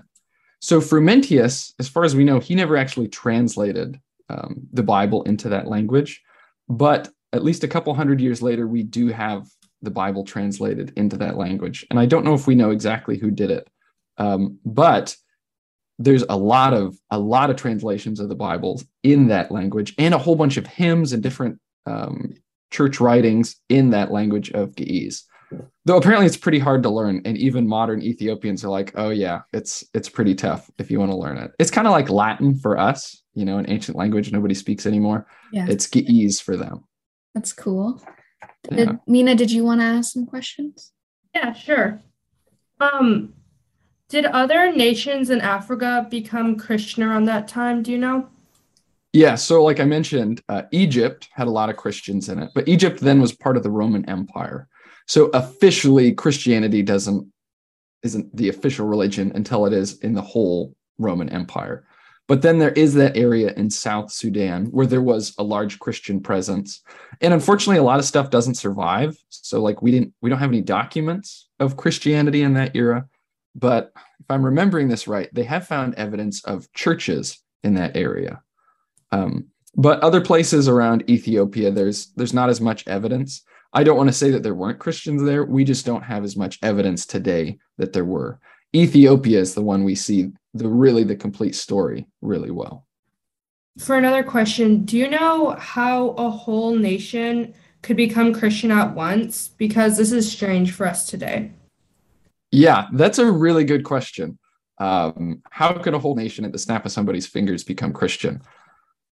So 0.60 0.80
Frumentius, 0.80 1.72
as 1.78 1.88
far 1.88 2.04
as 2.04 2.16
we 2.16 2.24
know, 2.24 2.40
he 2.40 2.54
never 2.54 2.76
actually 2.76 3.08
translated 3.08 4.00
um, 4.28 4.62
the 4.72 4.82
Bible 4.82 5.22
into 5.22 5.48
that 5.50 5.68
language. 5.68 6.20
But 6.68 7.10
at 7.32 7.44
least 7.44 7.64
a 7.64 7.68
couple 7.68 7.94
hundred 7.94 8.20
years 8.20 8.42
later, 8.42 8.66
we 8.66 8.82
do 8.82 9.08
have 9.08 9.46
the 9.82 9.90
Bible 9.90 10.24
translated 10.24 10.92
into 10.96 11.16
that 11.18 11.36
language. 11.36 11.86
And 11.90 11.98
I 11.98 12.06
don't 12.06 12.24
know 12.24 12.34
if 12.34 12.46
we 12.46 12.54
know 12.54 12.70
exactly 12.70 13.18
who 13.18 13.30
did 13.30 13.50
it, 13.50 13.68
um, 14.18 14.58
but 14.64 15.16
there's 15.98 16.24
a 16.28 16.36
lot 16.36 16.74
of 16.74 16.96
a 17.10 17.18
lot 17.18 17.50
of 17.50 17.56
translations 17.56 18.20
of 18.20 18.28
the 18.28 18.34
Bibles 18.34 18.84
in 19.02 19.28
that 19.28 19.50
language, 19.50 19.94
and 19.98 20.14
a 20.14 20.18
whole 20.18 20.36
bunch 20.36 20.56
of 20.56 20.66
hymns 20.66 21.12
and 21.12 21.22
different 21.22 21.58
um, 21.86 22.34
church 22.70 23.00
writings 23.00 23.56
in 23.68 23.90
that 23.90 24.10
language 24.10 24.50
of 24.52 24.74
Ge'ez. 24.74 25.24
Though 25.84 25.98
apparently 25.98 26.26
it's 26.26 26.36
pretty 26.36 26.58
hard 26.58 26.82
to 26.84 26.90
learn, 26.90 27.20
and 27.24 27.36
even 27.36 27.68
modern 27.68 28.02
Ethiopians 28.02 28.64
are 28.64 28.70
like, 28.70 28.92
"Oh 28.94 29.10
yeah, 29.10 29.42
it's 29.52 29.84
it's 29.94 30.08
pretty 30.08 30.34
tough 30.34 30.70
if 30.78 30.90
you 30.90 30.98
want 30.98 31.10
to 31.10 31.16
learn 31.16 31.36
it." 31.36 31.52
It's 31.58 31.70
kind 31.70 31.86
of 31.86 31.92
like 31.92 32.08
Latin 32.08 32.54
for 32.54 32.78
us, 32.78 33.22
you 33.34 33.44
know, 33.44 33.58
an 33.58 33.68
ancient 33.68 33.96
language 33.96 34.32
nobody 34.32 34.54
speaks 34.54 34.86
anymore. 34.86 35.26
Yeah, 35.52 35.66
it's 35.68 35.86
Ge'ez 35.86 36.40
for 36.42 36.56
them. 36.56 36.84
That's 37.34 37.52
cool. 37.52 38.02
Yeah. 38.70 38.92
Mina, 39.06 39.34
did 39.34 39.50
you 39.50 39.64
want 39.64 39.80
to 39.80 39.84
ask 39.84 40.12
some 40.12 40.26
questions? 40.26 40.92
Yeah, 41.34 41.52
sure. 41.52 42.00
Um, 42.80 43.34
did 44.08 44.26
other 44.26 44.72
nations 44.72 45.30
in 45.30 45.40
Africa 45.40 46.06
become 46.10 46.56
Christian 46.56 47.02
around 47.02 47.24
that 47.24 47.48
time? 47.48 47.82
Do 47.82 47.92
you 47.92 47.98
know? 47.98 48.28
Yeah, 49.12 49.34
so 49.34 49.62
like 49.62 49.80
I 49.80 49.84
mentioned, 49.84 50.42
uh, 50.48 50.62
Egypt 50.70 51.28
had 51.32 51.46
a 51.46 51.50
lot 51.50 51.68
of 51.68 51.76
Christians 51.76 52.28
in 52.28 52.38
it, 52.38 52.50
but 52.54 52.66
Egypt 52.68 53.00
then 53.00 53.20
was 53.20 53.32
part 53.32 53.56
of 53.56 53.62
the 53.62 53.70
Roman 53.70 54.08
Empire. 54.08 54.68
So 55.06 55.26
officially, 55.34 56.12
Christianity 56.12 56.82
doesn't 56.82 57.30
isn't 58.02 58.34
the 58.36 58.48
official 58.48 58.86
religion 58.86 59.30
until 59.34 59.64
it 59.66 59.72
is 59.72 59.98
in 60.00 60.12
the 60.12 60.22
whole 60.22 60.74
Roman 60.98 61.28
Empire. 61.28 61.86
But 62.28 62.42
then 62.42 62.58
there 62.58 62.72
is 62.72 62.94
that 62.94 63.16
area 63.16 63.52
in 63.54 63.68
South 63.68 64.12
Sudan 64.12 64.66
where 64.66 64.86
there 64.86 65.02
was 65.02 65.34
a 65.38 65.42
large 65.42 65.78
Christian 65.78 66.20
presence. 66.20 66.80
And 67.20 67.34
unfortunately, 67.34 67.78
a 67.78 67.82
lot 67.82 67.98
of 67.98 68.04
stuff 68.04 68.30
doesn't 68.30 68.54
survive. 68.54 69.16
So 69.28 69.60
like 69.60 69.82
we 69.82 69.90
didn't 69.90 70.14
we 70.22 70.30
don't 70.30 70.38
have 70.38 70.50
any 70.50 70.60
documents 70.60 71.48
of 71.58 71.76
Christianity 71.76 72.42
in 72.42 72.54
that 72.54 72.76
era. 72.76 73.06
But 73.54 73.92
if 74.20 74.30
I'm 74.30 74.44
remembering 74.44 74.88
this 74.88 75.08
right, 75.08 75.28
they 75.32 75.44
have 75.44 75.66
found 75.66 75.94
evidence 75.96 76.42
of 76.44 76.72
churches 76.72 77.42
in 77.62 77.74
that 77.74 77.96
area. 77.96 78.40
Um, 79.10 79.48
but 79.74 80.00
other 80.00 80.20
places 80.20 80.68
around 80.68 81.08
Ethiopia, 81.10 81.70
there's 81.70 82.12
there's 82.16 82.34
not 82.34 82.50
as 82.50 82.60
much 82.60 82.86
evidence. 82.86 83.42
I 83.72 83.84
don't 83.84 83.96
want 83.96 84.08
to 84.08 84.14
say 84.14 84.30
that 84.30 84.42
there 84.42 84.54
weren't 84.54 84.78
Christians 84.78 85.22
there. 85.22 85.44
We 85.44 85.64
just 85.64 85.86
don't 85.86 86.02
have 86.02 86.24
as 86.24 86.36
much 86.36 86.58
evidence 86.62 87.06
today 87.06 87.58
that 87.78 87.92
there 87.92 88.04
were. 88.04 88.38
Ethiopia 88.74 89.38
is 89.38 89.54
the 89.54 89.62
one 89.62 89.84
we 89.84 89.94
see 89.94 90.32
the 90.54 90.68
really 90.68 91.04
the 91.04 91.16
complete 91.16 91.54
story 91.54 92.06
really 92.20 92.50
well. 92.50 92.86
For 93.78 93.96
another 93.96 94.22
question, 94.22 94.84
do 94.84 94.98
you 94.98 95.08
know 95.08 95.56
how 95.58 96.10
a 96.10 96.30
whole 96.30 96.74
nation 96.74 97.54
could 97.82 97.96
become 97.96 98.34
Christian 98.34 98.70
at 98.70 98.94
once? 98.94 99.48
Because 99.48 99.96
this 99.96 100.12
is 100.12 100.30
strange 100.30 100.72
for 100.72 100.86
us 100.86 101.06
today. 101.06 101.52
Yeah, 102.50 102.88
that's 102.92 103.18
a 103.18 103.30
really 103.30 103.64
good 103.64 103.82
question. 103.82 104.38
Um, 104.78 105.42
how 105.50 105.72
could 105.72 105.94
a 105.94 105.98
whole 105.98 106.14
nation 106.14 106.44
at 106.44 106.52
the 106.52 106.58
snap 106.58 106.84
of 106.84 106.92
somebody's 106.92 107.26
fingers 107.26 107.64
become 107.64 107.92
Christian? 107.92 108.42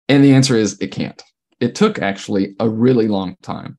And 0.10 0.24
the 0.24 0.34
answer 0.34 0.56
is 0.56 0.78
it 0.80 0.92
can't. 0.92 1.22
It 1.60 1.76
took 1.76 2.00
actually 2.00 2.56
a 2.60 2.68
really 2.68 3.08
long 3.08 3.36
time. 3.42 3.78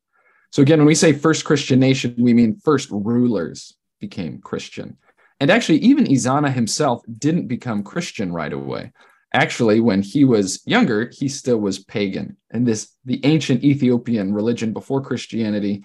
So, 0.51 0.63
again, 0.63 0.79
when 0.79 0.87
we 0.87 0.95
say 0.95 1.13
first 1.13 1.45
Christian 1.45 1.81
nation, 1.81 2.15
we 2.19 2.35
mean 2.35 2.61
first 2.65 2.89
rulers 2.91 3.75
became 4.01 4.41
Christian. 4.41 4.97
And 5.41 5.51
actually, 5.51 5.79
even 5.79 6.05
Ezana 6.05 6.53
himself 6.53 7.03
didn't 7.19 7.47
become 7.47 7.85
Christian 7.85 8.33
right 8.33 8.53
away. 8.53 8.93
Actually, 9.33 9.81
when 9.81 10.03
he 10.03 10.25
was 10.25 10.63
younger, 10.67 11.11
he 11.13 11.29
still 11.29 11.59
was 11.59 11.79
pagan. 11.79 12.37
And 12.51 12.67
this, 12.67 12.93
the 13.05 13.21
ancient 13.25 13.63
Ethiopian 13.63 14.33
religion 14.33 14.73
before 14.73 15.03
Christianity, 15.03 15.85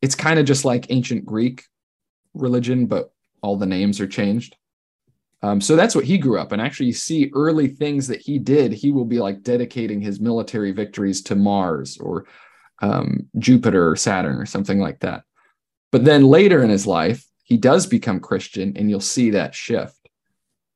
it's 0.00 0.14
kind 0.14 0.38
of 0.38 0.46
just 0.46 0.64
like 0.64 0.90
ancient 0.90 1.26
Greek 1.26 1.64
religion, 2.34 2.86
but 2.86 3.12
all 3.42 3.56
the 3.56 3.66
names 3.66 4.00
are 4.00 4.06
changed. 4.06 4.56
Um, 5.42 5.60
so 5.60 5.76
that's 5.76 5.94
what 5.94 6.06
he 6.06 6.16
grew 6.16 6.38
up. 6.38 6.52
And 6.52 6.62
actually, 6.62 6.86
you 6.86 6.94
see 6.94 7.30
early 7.34 7.68
things 7.68 8.06
that 8.06 8.22
he 8.22 8.38
did. 8.38 8.72
He 8.72 8.92
will 8.92 9.04
be 9.04 9.18
like 9.18 9.42
dedicating 9.42 10.00
his 10.00 10.18
military 10.18 10.72
victories 10.72 11.20
to 11.24 11.34
Mars 11.34 11.98
or 11.98 12.24
um, 12.80 13.28
Jupiter 13.38 13.90
or 13.90 13.96
Saturn 13.96 14.36
or 14.36 14.46
something 14.46 14.78
like 14.80 15.00
that. 15.00 15.24
But 15.92 16.06
then 16.06 16.24
later 16.24 16.62
in 16.62 16.70
his 16.70 16.86
life, 16.86 17.26
he 17.44 17.56
does 17.56 17.86
become 17.86 18.20
Christian, 18.20 18.76
and 18.76 18.90
you'll 18.90 19.00
see 19.00 19.30
that 19.30 19.54
shift. 19.54 20.08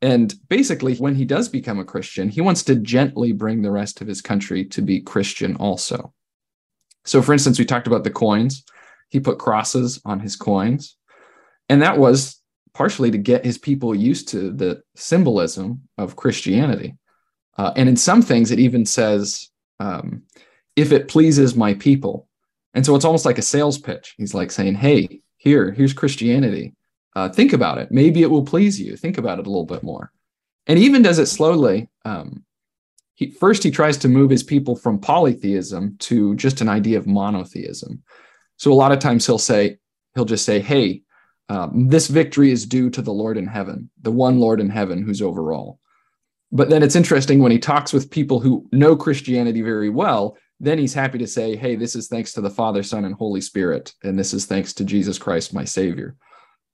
And 0.01 0.33
basically, 0.49 0.95
when 0.95 1.17
he 1.17 1.25
does 1.25 1.49
become 1.49 1.81
a 1.81 1.85
Christian, 1.85 2.29
he 2.29 2.41
wants 2.41 2.63
to 2.65 2.77
gently 2.77 3.33
bring 3.33 3.63
the 3.63 3.71
rest 3.71 4.01
of 4.01 4.07
his 4.07 4.23
country 4.23 4.65
to 4.67 4.83
be 4.83 5.01
Christian 5.01 5.57
also. 5.57 6.15
So, 7.05 7.21
for 7.21 7.33
instance, 7.33 7.59
we 7.59 7.65
talked 7.65 7.89
about 7.89 8.05
the 8.05 8.11
coins. 8.11 8.65
He 9.09 9.19
put 9.19 9.39
crosses 9.39 10.01
on 10.05 10.21
his 10.21 10.37
coins. 10.37 10.97
And 11.69 11.83
that 11.83 11.99
was 11.99 12.41
partially 12.75 13.11
to 13.11 13.19
get 13.19 13.45
his 13.45 13.59
people 13.59 13.95
used 13.95 14.29
to 14.29 14.53
the 14.53 14.83
symbolism 14.95 15.89
of 15.97 16.17
Christianity. 16.17 16.97
Uh, 17.57 17.73
and 17.75 17.89
in 17.89 17.97
some 17.97 18.23
things, 18.23 18.51
it 18.51 18.61
even 18.61 18.87
says, 18.87 19.51
um, 19.81 20.23
if 20.77 20.93
it 20.93 21.09
pleases 21.09 21.57
my 21.57 21.75
people. 21.75 22.29
And 22.75 22.87
so 22.87 22.95
it's 22.95 23.05
almost 23.05 23.25
like 23.25 23.39
a 23.39 23.43
sales 23.43 23.79
pitch. 23.79 24.15
He's 24.17 24.35
like 24.35 24.53
saying, 24.53 24.77
hey, 24.77 25.23
here, 25.39 25.73
here's 25.73 25.93
Christianity. 25.93 26.75
Uh, 27.17 27.29
think 27.29 27.53
about 27.53 27.79
it. 27.79 27.91
Maybe 27.91 28.23
it 28.23 28.31
will 28.31 28.45
please 28.45 28.81
you. 28.81 28.97
Think 28.97 29.19
about 29.19 29.39
it 29.39 29.47
a 29.47 29.51
little 29.51 29.67
bit 29.67 29.83
more. 29.83 30.13
And 30.67 30.79
even 30.79 31.03
does 31.03 31.19
it 31.19 31.27
slowly. 31.27 31.89
Um, 32.05 32.45
he, 33.15 33.31
first, 33.31 33.63
he 33.63 33.71
tries 33.71 33.97
to 33.99 34.09
move 34.09 34.31
his 34.31 34.43
people 34.43 34.77
from 34.77 35.01
polytheism 35.01 35.97
to 36.01 36.37
just 36.37 36.61
an 36.61 36.69
idea 36.69 36.99
of 36.99 37.07
monotheism. 37.07 38.03
So 38.57 38.73
a 38.73 38.75
lot 38.75 38.93
of 38.93 38.99
times 38.99 39.27
he'll 39.27 39.39
say, 39.39 39.79
he'll 40.15 40.25
just 40.25 40.45
say, 40.45 40.61
hey, 40.61 41.03
um, 41.49 41.89
this 41.89 42.09
victory 42.09 42.53
is 42.53 42.67
due 42.67 42.91
to 42.91 43.03
the 43.03 43.13
Lord 43.13 43.39
in 43.39 43.47
heaven, 43.47 43.91
the 44.03 44.13
one 44.13 44.39
Lord 44.39 44.61
in 44.61 44.69
heaven 44.69 45.03
who's 45.03 45.23
over 45.23 45.53
all. 45.53 45.81
But 46.53 46.71
then 46.71 46.83
it's 46.83 46.97
interesting 46.97 47.41
when 47.41 47.53
he 47.53 47.59
talks 47.59 47.93
with 47.93 48.11
people 48.11 48.41
who 48.41 48.69
know 48.73 48.97
Christianity 48.97 49.63
very 49.63 49.91
well, 49.91 50.37
then 50.61 50.79
he's 50.79 50.95
happy 50.95 51.19
to 51.19 51.27
say, 51.27 51.55
hey, 51.57 51.77
this 51.77 51.95
is 51.95 52.09
thanks 52.09 52.33
to 52.33 52.41
the 52.41 52.51
Father, 52.51 52.83
Son, 52.83 53.05
and 53.05 53.15
Holy 53.15 53.41
Spirit. 53.41 53.95
And 54.03 54.19
this 54.19 54.35
is 54.35 54.47
thanks 54.47 54.73
to 54.75 54.85
Jesus 54.85 55.19
Christ, 55.19 55.55
my 55.55 55.65
Savior. 55.65 56.17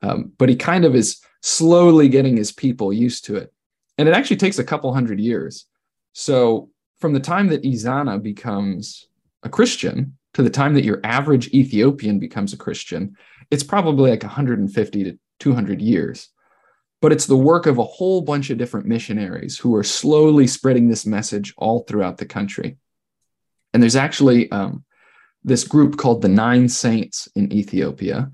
Um, 0.02 0.32
but 0.38 0.48
he 0.48 0.56
kind 0.56 0.84
of 0.84 0.94
is 0.94 1.20
slowly 1.42 2.08
getting 2.08 2.36
his 2.36 2.52
people 2.52 2.92
used 2.92 3.26
to 3.26 3.36
it. 3.36 3.52
And 3.98 4.08
it 4.08 4.14
actually 4.14 4.36
takes 4.36 4.58
a 4.58 4.64
couple 4.64 4.92
hundred 4.92 5.20
years. 5.20 5.66
So 6.12 6.70
from 7.00 7.12
the 7.12 7.20
time 7.20 7.48
that 7.48 7.62
Ezana 7.62 8.22
becomes 8.22 9.06
a 9.42 9.48
Christian 9.48 10.16
to 10.32 10.42
the 10.42 10.50
time 10.50 10.74
that 10.74 10.84
your 10.84 11.00
average 11.04 11.48
Ethiopian 11.48 12.18
becomes 12.18 12.52
a 12.52 12.58
Christian, 12.58 13.16
it's 13.50 13.62
probably 13.62 14.10
like 14.10 14.22
150 14.22 15.04
to 15.04 15.18
200 15.40 15.82
years. 15.82 16.28
But 17.02 17.12
it's 17.12 17.26
the 17.26 17.36
work 17.36 17.66
of 17.66 17.78
a 17.78 17.84
whole 17.84 18.22
bunch 18.22 18.48
of 18.48 18.56
different 18.56 18.86
missionaries 18.86 19.58
who 19.58 19.74
are 19.74 19.84
slowly 19.84 20.46
spreading 20.46 20.88
this 20.88 21.04
message 21.04 21.52
all 21.58 21.80
throughout 21.80 22.16
the 22.16 22.24
country. 22.24 22.78
And 23.74 23.82
there's 23.82 23.96
actually 23.96 24.50
um, 24.52 24.84
this 25.42 25.64
group 25.64 25.98
called 25.98 26.22
the 26.22 26.28
Nine 26.28 26.68
Saints 26.68 27.28
in 27.34 27.52
Ethiopia. 27.52 28.30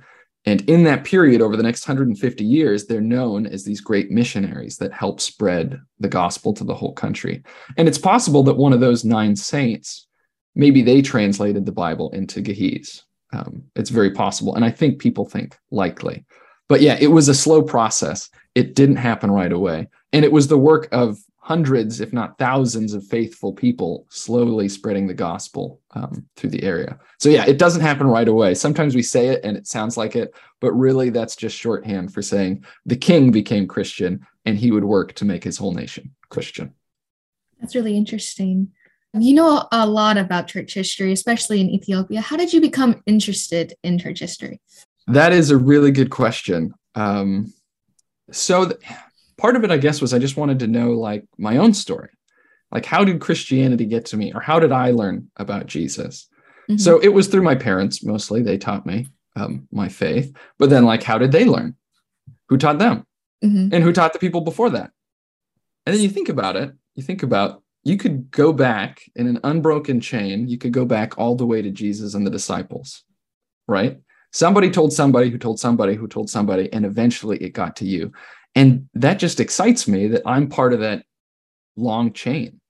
And 0.46 0.62
in 0.70 0.84
that 0.84 1.04
period, 1.04 1.42
over 1.42 1.56
the 1.56 1.62
next 1.62 1.86
150 1.86 2.44
years, 2.44 2.86
they're 2.86 3.00
known 3.00 3.46
as 3.46 3.64
these 3.64 3.80
great 3.80 4.10
missionaries 4.10 4.76
that 4.78 4.92
help 4.92 5.20
spread 5.20 5.80
the 5.98 6.08
gospel 6.08 6.54
to 6.54 6.64
the 6.64 6.74
whole 6.74 6.94
country. 6.94 7.42
And 7.76 7.88
it's 7.88 7.98
possible 7.98 8.42
that 8.44 8.56
one 8.56 8.72
of 8.72 8.80
those 8.80 9.04
nine 9.04 9.36
saints, 9.36 10.06
maybe 10.54 10.82
they 10.82 11.02
translated 11.02 11.66
the 11.66 11.72
Bible 11.72 12.10
into 12.12 12.40
Ge'ez. 12.40 13.02
Um, 13.32 13.64
it's 13.76 13.90
very 13.90 14.10
possible. 14.10 14.54
And 14.54 14.64
I 14.64 14.70
think 14.70 14.98
people 14.98 15.24
think 15.24 15.56
likely. 15.70 16.24
But 16.68 16.80
yeah, 16.80 16.96
it 17.00 17.08
was 17.08 17.28
a 17.28 17.34
slow 17.34 17.62
process. 17.62 18.30
It 18.54 18.74
didn't 18.74 18.96
happen 18.96 19.30
right 19.30 19.52
away. 19.52 19.88
And 20.12 20.24
it 20.24 20.32
was 20.32 20.48
the 20.48 20.58
work 20.58 20.88
of 20.90 21.18
hundreds, 21.40 22.00
if 22.00 22.12
not 22.12 22.38
thousands, 22.38 22.94
of 22.94 23.06
faithful 23.06 23.52
people 23.52 24.06
slowly 24.10 24.68
spreading 24.68 25.06
the 25.06 25.14
gospel 25.14 25.80
um, 25.92 26.24
through 26.36 26.50
the 26.50 26.62
area. 26.62 26.98
So, 27.18 27.28
yeah, 27.28 27.46
it 27.46 27.58
doesn't 27.58 27.80
happen 27.80 28.06
right 28.06 28.28
away. 28.28 28.54
Sometimes 28.54 28.94
we 28.94 29.02
say 29.02 29.28
it 29.28 29.40
and 29.42 29.56
it 29.56 29.66
sounds 29.66 29.96
like 29.96 30.14
it, 30.16 30.34
but 30.60 30.72
really 30.72 31.10
that's 31.10 31.36
just 31.36 31.56
shorthand 31.56 32.12
for 32.12 32.22
saying 32.22 32.64
the 32.86 32.96
king 32.96 33.32
became 33.32 33.66
Christian 33.66 34.24
and 34.44 34.58
he 34.58 34.70
would 34.70 34.84
work 34.84 35.14
to 35.14 35.24
make 35.24 35.42
his 35.42 35.56
whole 35.58 35.72
nation 35.72 36.14
Christian. 36.28 36.74
That's 37.60 37.74
really 37.74 37.96
interesting. 37.96 38.68
You 39.12 39.34
know 39.34 39.66
a 39.72 39.86
lot 39.86 40.18
about 40.18 40.46
church 40.46 40.74
history, 40.74 41.12
especially 41.12 41.60
in 41.60 41.68
Ethiopia. 41.68 42.20
How 42.20 42.36
did 42.36 42.52
you 42.52 42.60
become 42.60 43.02
interested 43.06 43.74
in 43.82 43.98
church 43.98 44.20
history? 44.20 44.60
That 45.08 45.32
is 45.32 45.50
a 45.50 45.56
really 45.56 45.90
good 45.90 46.10
question. 46.10 46.72
Um, 46.94 47.52
so, 48.30 48.66
th- 48.66 48.80
part 49.40 49.56
of 49.56 49.64
it, 49.64 49.70
I 49.70 49.78
guess, 49.78 50.00
was 50.00 50.12
I 50.12 50.18
just 50.18 50.36
wanted 50.36 50.58
to 50.60 50.66
know 50.66 50.92
like 50.92 51.24
my 51.38 51.56
own 51.56 51.74
story. 51.74 52.10
Like, 52.70 52.86
how 52.86 53.04
did 53.04 53.20
Christianity 53.20 53.84
get 53.84 54.06
to 54.06 54.16
me, 54.16 54.32
or 54.32 54.40
how 54.40 54.60
did 54.60 54.70
I 54.70 54.92
learn 54.92 55.28
about 55.36 55.66
Jesus? 55.66 56.28
Mm-hmm. 56.68 56.78
So, 56.78 57.00
it 57.00 57.08
was 57.08 57.26
through 57.26 57.42
my 57.42 57.56
parents 57.56 58.04
mostly. 58.04 58.42
They 58.42 58.58
taught 58.58 58.86
me 58.86 59.08
um, 59.34 59.66
my 59.72 59.88
faith. 59.88 60.32
But 60.58 60.70
then, 60.70 60.84
like, 60.84 61.02
how 61.02 61.18
did 61.18 61.32
they 61.32 61.44
learn? 61.44 61.74
Who 62.48 62.58
taught 62.58 62.78
them? 62.78 63.06
Mm-hmm. 63.44 63.74
And 63.74 63.82
who 63.82 63.92
taught 63.92 64.12
the 64.12 64.18
people 64.18 64.42
before 64.42 64.70
that? 64.70 64.92
And 65.86 65.94
then 65.94 66.02
you 66.02 66.10
think 66.10 66.28
about 66.28 66.56
it, 66.56 66.72
you 66.94 67.02
think 67.02 67.22
about 67.22 67.62
you 67.82 67.96
could 67.96 68.30
go 68.30 68.52
back 68.52 69.02
in 69.16 69.26
an 69.26 69.40
unbroken 69.42 70.00
chain, 70.00 70.46
you 70.48 70.58
could 70.58 70.72
go 70.72 70.84
back 70.84 71.18
all 71.18 71.34
the 71.34 71.46
way 71.46 71.62
to 71.62 71.70
Jesus 71.70 72.14
and 72.14 72.26
the 72.26 72.30
disciples, 72.30 73.04
right? 73.66 73.98
Somebody 74.32 74.70
told 74.70 74.92
somebody 74.92 75.30
who 75.30 75.38
told 75.38 75.58
somebody 75.58 75.94
who 75.94 76.06
told 76.06 76.30
somebody, 76.30 76.72
and 76.72 76.84
eventually 76.84 77.38
it 77.38 77.50
got 77.50 77.76
to 77.76 77.86
you. 77.86 78.12
And 78.54 78.88
that 78.94 79.18
just 79.18 79.40
excites 79.40 79.86
me 79.86 80.08
that 80.08 80.22
I'm 80.26 80.48
part 80.48 80.72
of 80.72 80.80
that 80.80 81.04
long 81.76 82.12
chain. 82.12 82.60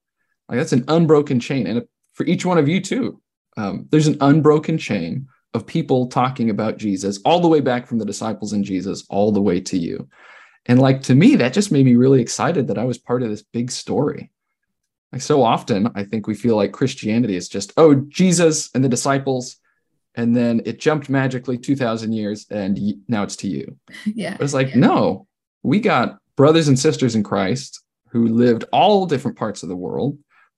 Like 0.47 0.59
that's 0.59 0.73
an 0.73 0.85
unbroken 0.87 1.39
chain. 1.39 1.67
And 1.67 1.83
for 2.13 2.25
each 2.25 2.45
one 2.45 2.57
of 2.57 2.67
you, 2.67 2.81
too, 2.81 3.21
um, 3.57 3.87
there's 3.89 4.07
an 4.07 4.17
unbroken 4.21 4.77
chain 4.77 5.27
of 5.53 5.65
people 5.65 6.07
talking 6.07 6.49
about 6.49 6.77
Jesus 6.77 7.19
all 7.25 7.39
the 7.39 7.47
way 7.47 7.59
back 7.59 7.87
from 7.87 7.99
the 7.99 8.05
disciples 8.05 8.53
and 8.53 8.63
Jesus 8.63 9.05
all 9.09 9.31
the 9.31 9.41
way 9.41 9.59
to 9.61 9.77
you. 9.77 10.07
And 10.65 10.79
like 10.79 11.03
to 11.03 11.15
me, 11.15 11.35
that 11.37 11.53
just 11.53 11.71
made 11.71 11.85
me 11.85 11.95
really 11.95 12.21
excited 12.21 12.67
that 12.67 12.77
I 12.77 12.85
was 12.85 12.97
part 12.97 13.23
of 13.23 13.29
this 13.29 13.41
big 13.41 13.71
story. 13.71 14.31
Like 15.11 15.21
so 15.21 15.43
often, 15.43 15.89
I 15.95 16.03
think 16.03 16.27
we 16.27 16.35
feel 16.35 16.55
like 16.55 16.71
Christianity 16.71 17.35
is 17.35 17.49
just, 17.49 17.73
oh, 17.75 17.95
Jesus 17.95 18.69
and 18.73 18.83
the 18.83 18.89
disciples, 18.89 19.57
and 20.15 20.35
then 20.35 20.61
it 20.65 20.79
jumped 20.79 21.09
magically 21.09 21.57
2,000 21.57 22.13
years 22.13 22.45
and 22.49 22.79
now 23.07 23.23
it's 23.23 23.35
to 23.37 23.47
you. 23.47 23.77
Yeah. 24.05 24.37
But 24.37 24.43
it's 24.43 24.53
like, 24.53 24.69
yeah. 24.69 24.77
no, 24.77 25.27
we 25.63 25.79
got 25.79 26.17
brothers 26.35 26.67
and 26.67 26.77
sisters 26.77 27.15
in 27.15 27.23
Christ 27.23 27.83
who 28.09 28.27
lived 28.27 28.65
all 28.71 29.05
different 29.05 29.37
parts 29.37 29.63
of 29.63 29.69
the 29.69 29.75
world 29.75 30.17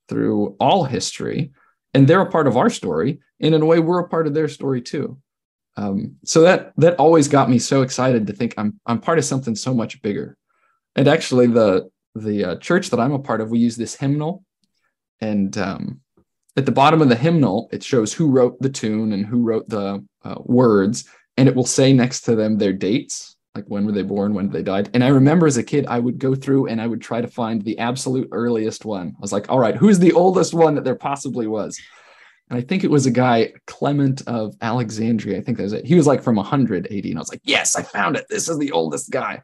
through 0.09 0.55
all 0.59 0.83
history, 0.83 1.51
and 1.93 2.07
they're 2.07 2.21
a 2.21 2.31
part 2.31 2.47
of 2.47 2.57
our 2.57 2.69
story. 2.69 3.19
And 3.39 3.53
in 3.53 3.61
a 3.61 3.65
way, 3.65 3.79
we're 3.79 3.99
a 3.99 4.09
part 4.09 4.27
of 4.27 4.33
their 4.33 4.47
story 4.47 4.81
too. 4.81 5.17
Um, 5.75 6.17
so 6.23 6.41
that 6.41 6.73
that 6.77 6.99
always 6.99 7.27
got 7.27 7.49
me 7.49 7.59
so 7.59 7.81
excited 7.81 8.27
to 8.27 8.33
think 8.33 8.53
I'm 8.57 8.79
I'm 8.85 8.99
part 8.99 9.17
of 9.17 9.25
something 9.25 9.55
so 9.55 9.73
much 9.73 10.01
bigger. 10.01 10.37
And 10.95 11.07
actually, 11.07 11.47
the 11.47 11.89
the 12.15 12.45
uh, 12.45 12.55
church 12.57 12.89
that 12.91 12.99
I'm 12.99 13.13
a 13.13 13.19
part 13.19 13.41
of, 13.41 13.49
we 13.49 13.59
use 13.59 13.75
this 13.75 13.95
hymnal, 13.95 14.43
and 15.19 15.57
um, 15.57 16.01
at 16.55 16.65
the 16.65 16.71
bottom 16.71 17.01
of 17.01 17.09
the 17.09 17.15
hymnal, 17.15 17.69
it 17.71 17.83
shows 17.83 18.13
who 18.13 18.29
wrote 18.29 18.61
the 18.61 18.69
tune 18.69 19.13
and 19.13 19.25
who 19.25 19.41
wrote 19.41 19.67
the 19.67 20.05
uh, 20.23 20.35
words, 20.43 21.05
and 21.37 21.49
it 21.49 21.55
will 21.55 21.65
say 21.65 21.91
next 21.91 22.21
to 22.21 22.35
them 22.35 22.57
their 22.57 22.73
dates, 22.73 23.32
like 23.55 23.65
when 23.65 23.85
were 23.85 23.91
they 23.91 24.01
born, 24.01 24.33
when 24.33 24.47
did 24.47 24.53
they 24.53 24.63
died. 24.63 24.89
And 24.93 25.03
I 25.03 25.09
remember 25.09 25.45
as 25.45 25.57
a 25.57 25.63
kid, 25.63 25.85
I 25.87 25.99
would 25.99 26.17
go 26.17 26.33
through 26.33 26.67
and 26.67 26.81
I 26.81 26.87
would 26.87 27.01
try 27.01 27.21
to 27.21 27.27
find 27.27 27.61
the 27.61 27.77
absolute 27.77 28.27
earliest 28.31 28.83
one. 28.83 29.09
I 29.15 29.21
was 29.21 29.31
like, 29.31 29.49
all 29.49 29.59
right, 29.59 29.75
who's 29.75 29.99
the 29.99 30.13
oldest 30.13 30.53
one 30.53 30.75
that 30.75 30.83
there 30.83 30.95
possibly 30.95 31.45
was? 31.45 31.79
And 32.49 32.57
I 32.57 32.61
think 32.61 32.83
it 32.83 32.89
was 32.89 33.05
a 33.05 33.11
guy, 33.11 33.53
Clement 33.67 34.23
of 34.27 34.55
Alexandria. 34.61 35.37
I 35.37 35.41
think 35.41 35.57
that's 35.57 35.71
it. 35.71 35.85
He 35.85 35.95
was 35.95 36.07
like 36.07 36.23
from 36.23 36.35
100 36.35 36.87
AD. 36.87 37.05
And 37.05 37.17
I 37.17 37.19
was 37.19 37.29
like, 37.29 37.41
yes, 37.43 37.75
I 37.75 37.83
found 37.83 38.15
it. 38.15 38.25
This 38.27 38.49
is 38.49 38.57
the 38.57 38.71
oldest 38.71 39.11
guy. 39.11 39.41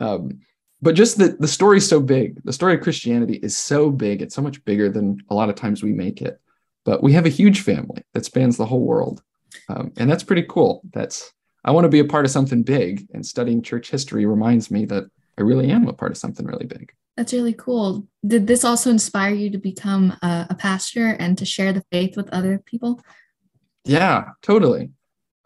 Um, 0.00 0.40
but 0.80 0.94
just 0.94 1.18
the, 1.18 1.36
the 1.38 1.48
story's 1.48 1.88
so 1.88 2.00
big. 2.00 2.42
The 2.44 2.52
story 2.52 2.74
of 2.74 2.82
Christianity 2.82 3.34
is 3.34 3.56
so 3.56 3.90
big. 3.90 4.22
It's 4.22 4.34
so 4.34 4.42
much 4.42 4.64
bigger 4.64 4.88
than 4.88 5.22
a 5.30 5.34
lot 5.34 5.48
of 5.48 5.54
times 5.54 5.82
we 5.82 5.92
make 5.92 6.22
it. 6.22 6.40
But 6.84 7.02
we 7.02 7.12
have 7.12 7.26
a 7.26 7.30
huge 7.30 7.60
family 7.60 8.02
that 8.14 8.24
spans 8.24 8.56
the 8.56 8.66
whole 8.66 8.84
world. 8.84 9.22
Um, 9.68 9.92
and 9.96 10.10
that's 10.10 10.22
pretty 10.22 10.44
cool. 10.48 10.82
That's 10.92 11.32
I 11.66 11.72
want 11.72 11.84
to 11.84 11.90
be 11.90 11.98
a 11.98 12.04
part 12.04 12.24
of 12.24 12.30
something 12.30 12.62
big. 12.62 13.08
And 13.12 13.26
studying 13.26 13.60
church 13.60 13.90
history 13.90 14.24
reminds 14.24 14.70
me 14.70 14.86
that 14.86 15.04
I 15.36 15.42
really 15.42 15.70
am 15.70 15.88
a 15.88 15.92
part 15.92 16.12
of 16.12 16.16
something 16.16 16.46
really 16.46 16.64
big. 16.64 16.92
That's 17.16 17.32
really 17.32 17.54
cool. 17.54 18.06
Did 18.26 18.46
this 18.46 18.64
also 18.64 18.90
inspire 18.90 19.34
you 19.34 19.50
to 19.50 19.58
become 19.58 20.16
a, 20.22 20.46
a 20.50 20.54
pastor 20.54 21.08
and 21.18 21.36
to 21.38 21.44
share 21.44 21.72
the 21.72 21.84
faith 21.90 22.16
with 22.16 22.28
other 22.30 22.62
people? 22.64 23.02
Yeah, 23.84 24.30
totally. 24.42 24.90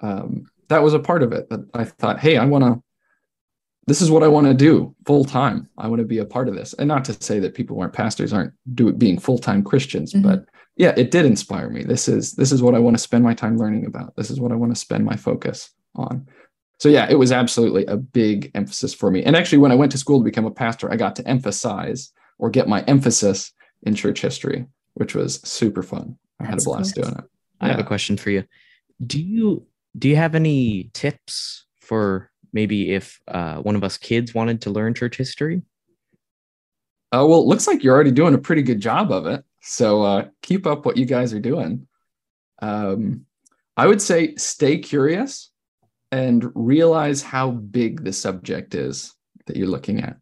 Um, 0.00 0.46
that 0.68 0.82
was 0.82 0.94
a 0.94 0.98
part 0.98 1.22
of 1.22 1.32
it 1.32 1.48
that 1.48 1.68
I 1.74 1.84
thought, 1.84 2.20
hey, 2.20 2.36
I 2.36 2.44
want 2.44 2.64
to, 2.64 2.82
this 3.86 4.02
is 4.02 4.10
what 4.10 4.22
I 4.22 4.28
want 4.28 4.46
to 4.46 4.54
do 4.54 4.94
full 5.06 5.24
time. 5.24 5.68
I 5.78 5.88
want 5.88 6.00
to 6.00 6.06
be 6.06 6.18
a 6.18 6.24
part 6.24 6.48
of 6.48 6.54
this. 6.54 6.74
And 6.74 6.86
not 6.86 7.04
to 7.06 7.22
say 7.22 7.40
that 7.40 7.54
people 7.54 7.76
who 7.76 7.82
aren't 7.82 7.94
pastors 7.94 8.32
aren't 8.32 8.52
do, 8.74 8.92
being 8.92 9.18
full 9.18 9.38
time 9.38 9.64
Christians, 9.64 10.12
mm-hmm. 10.12 10.28
but 10.28 10.44
yeah, 10.76 10.92
it 10.96 11.10
did 11.10 11.24
inspire 11.24 11.70
me. 11.70 11.82
This 11.82 12.08
is 12.08 12.32
this 12.32 12.52
is 12.52 12.62
what 12.62 12.74
I 12.74 12.78
want 12.78 12.96
to 12.96 13.02
spend 13.02 13.24
my 13.24 13.34
time 13.34 13.58
learning 13.58 13.86
about. 13.86 14.14
This 14.16 14.30
is 14.30 14.40
what 14.40 14.52
I 14.52 14.54
want 14.54 14.72
to 14.72 14.80
spend 14.80 15.04
my 15.04 15.16
focus 15.16 15.70
on 15.94 16.26
so 16.80 16.88
yeah, 16.88 17.06
it 17.10 17.18
was 17.18 17.30
absolutely 17.30 17.84
a 17.84 17.98
big 17.98 18.50
emphasis 18.54 18.94
for 18.94 19.10
me. 19.10 19.22
And 19.22 19.36
actually, 19.36 19.58
when 19.58 19.70
I 19.70 19.74
went 19.74 19.92
to 19.92 19.98
school 19.98 20.18
to 20.18 20.24
become 20.24 20.46
a 20.46 20.50
pastor, 20.50 20.90
I 20.90 20.96
got 20.96 21.14
to 21.16 21.28
emphasize 21.28 22.10
or 22.38 22.48
get 22.48 22.68
my 22.68 22.80
emphasis 22.84 23.52
in 23.82 23.94
church 23.94 24.22
history, 24.22 24.64
which 24.94 25.14
was 25.14 25.42
super 25.42 25.82
fun. 25.82 26.16
I 26.40 26.44
That's 26.44 26.50
had 26.50 26.60
a 26.62 26.64
blast 26.64 26.94
cool. 26.94 27.04
doing 27.04 27.16
it. 27.18 27.24
I 27.60 27.66
yeah. 27.66 27.72
have 27.72 27.80
a 27.80 27.86
question 27.86 28.16
for 28.16 28.30
you. 28.30 28.44
Do 29.06 29.20
you 29.20 29.66
do 29.98 30.08
you 30.08 30.16
have 30.16 30.34
any 30.34 30.90
tips 30.94 31.66
for 31.82 32.30
maybe 32.50 32.94
if 32.94 33.20
uh, 33.28 33.56
one 33.56 33.76
of 33.76 33.84
us 33.84 33.98
kids 33.98 34.34
wanted 34.34 34.62
to 34.62 34.70
learn 34.70 34.94
church 34.94 35.18
history? 35.18 35.60
Uh, 37.12 37.26
well, 37.28 37.40
it 37.40 37.46
looks 37.46 37.66
like 37.66 37.84
you're 37.84 37.94
already 37.94 38.10
doing 38.10 38.32
a 38.32 38.38
pretty 38.38 38.62
good 38.62 38.80
job 38.80 39.12
of 39.12 39.26
it. 39.26 39.44
So 39.60 40.02
uh, 40.02 40.28
keep 40.40 40.66
up 40.66 40.86
what 40.86 40.96
you 40.96 41.04
guys 41.04 41.34
are 41.34 41.40
doing. 41.40 41.88
Um, 42.62 43.26
I 43.76 43.86
would 43.86 44.00
say 44.00 44.34
stay 44.36 44.78
curious 44.78 45.50
and 46.12 46.50
realize 46.54 47.22
how 47.22 47.50
big 47.50 48.04
the 48.04 48.12
subject 48.12 48.74
is 48.74 49.14
that 49.46 49.56
you're 49.56 49.68
looking 49.68 50.00
at. 50.00 50.16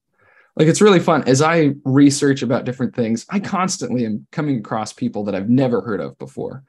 Like 0.56 0.68
it's 0.68 0.80
really 0.80 1.00
fun. 1.00 1.22
As 1.28 1.40
I 1.40 1.74
research 1.84 2.42
about 2.42 2.64
different 2.64 2.94
things, 2.94 3.24
I 3.30 3.38
constantly 3.38 4.04
am 4.04 4.26
coming 4.32 4.58
across 4.58 4.92
people 4.92 5.24
that 5.24 5.34
I've 5.34 5.48
never 5.48 5.80
heard 5.80 6.00
of 6.00 6.18
before. 6.18 6.64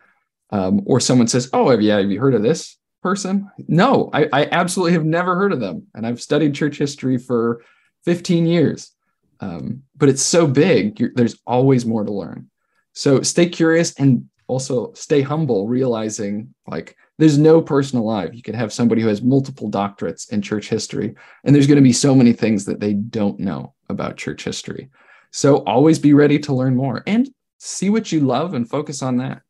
Um, 0.52 0.82
or 0.86 1.00
someone 1.00 1.28
says, 1.28 1.50
Oh, 1.54 1.70
have 1.70 1.82
you, 1.82 1.92
have 1.92 2.12
you 2.12 2.20
heard 2.20 2.36
of 2.36 2.44
this 2.44 2.78
person? 3.02 3.50
No, 3.68 4.10
I, 4.14 4.28
I 4.32 4.48
absolutely 4.52 4.94
have 4.94 5.06
never 5.06 5.36
heard 5.36 5.54
of 5.54 5.60
them. 5.60 5.88
And 5.96 6.06
I've 6.06 6.22
studied 6.22 6.54
church 6.54 6.78
history 6.78 7.18
for 7.18 7.64
15 8.06 8.46
years. 8.46 8.92
Um, 9.40 9.84
but 9.96 10.10
it's 10.10 10.22
so 10.22 10.48
big, 10.48 11.16
there's 11.16 11.40
always 11.48 11.86
more 11.86 12.04
to 12.04 12.12
learn. 12.12 12.50
So 12.94 13.22
stay 13.22 13.48
curious 13.48 13.94
and 14.00 14.30
also 14.48 14.94
stay 14.94 15.22
humble, 15.22 15.68
realizing 15.68 16.54
like 16.68 16.98
there's 17.20 17.38
no 17.38 17.62
person 17.62 18.00
alive. 18.00 18.34
You 18.34 18.42
could 18.42 18.56
have 18.56 18.72
somebody 18.72 19.02
who 19.02 19.10
has 19.10 19.22
multiple 19.22 19.70
doctorates 19.70 20.32
in 20.32 20.42
church 20.42 20.70
history, 20.70 21.16
and 21.44 21.54
there's 21.54 21.68
going 21.68 21.76
to 21.76 21.82
be 21.82 21.92
so 21.92 22.16
many 22.16 22.32
things 22.32 22.64
that 22.64 22.80
they 22.80 22.94
don't 22.94 23.40
know 23.40 23.74
about 23.90 24.16
church 24.16 24.46
history. 24.46 24.90
So 25.32 25.58
always 25.66 26.00
be 26.00 26.14
ready 26.14 26.40
to 26.40 26.54
learn 26.54 26.78
more 26.78 27.04
and 27.06 27.30
see 27.58 27.90
what 27.90 28.14
you 28.14 28.22
love 28.22 28.54
and 28.54 28.70
focus 28.70 29.04
on 29.04 29.18
that. 29.18 29.42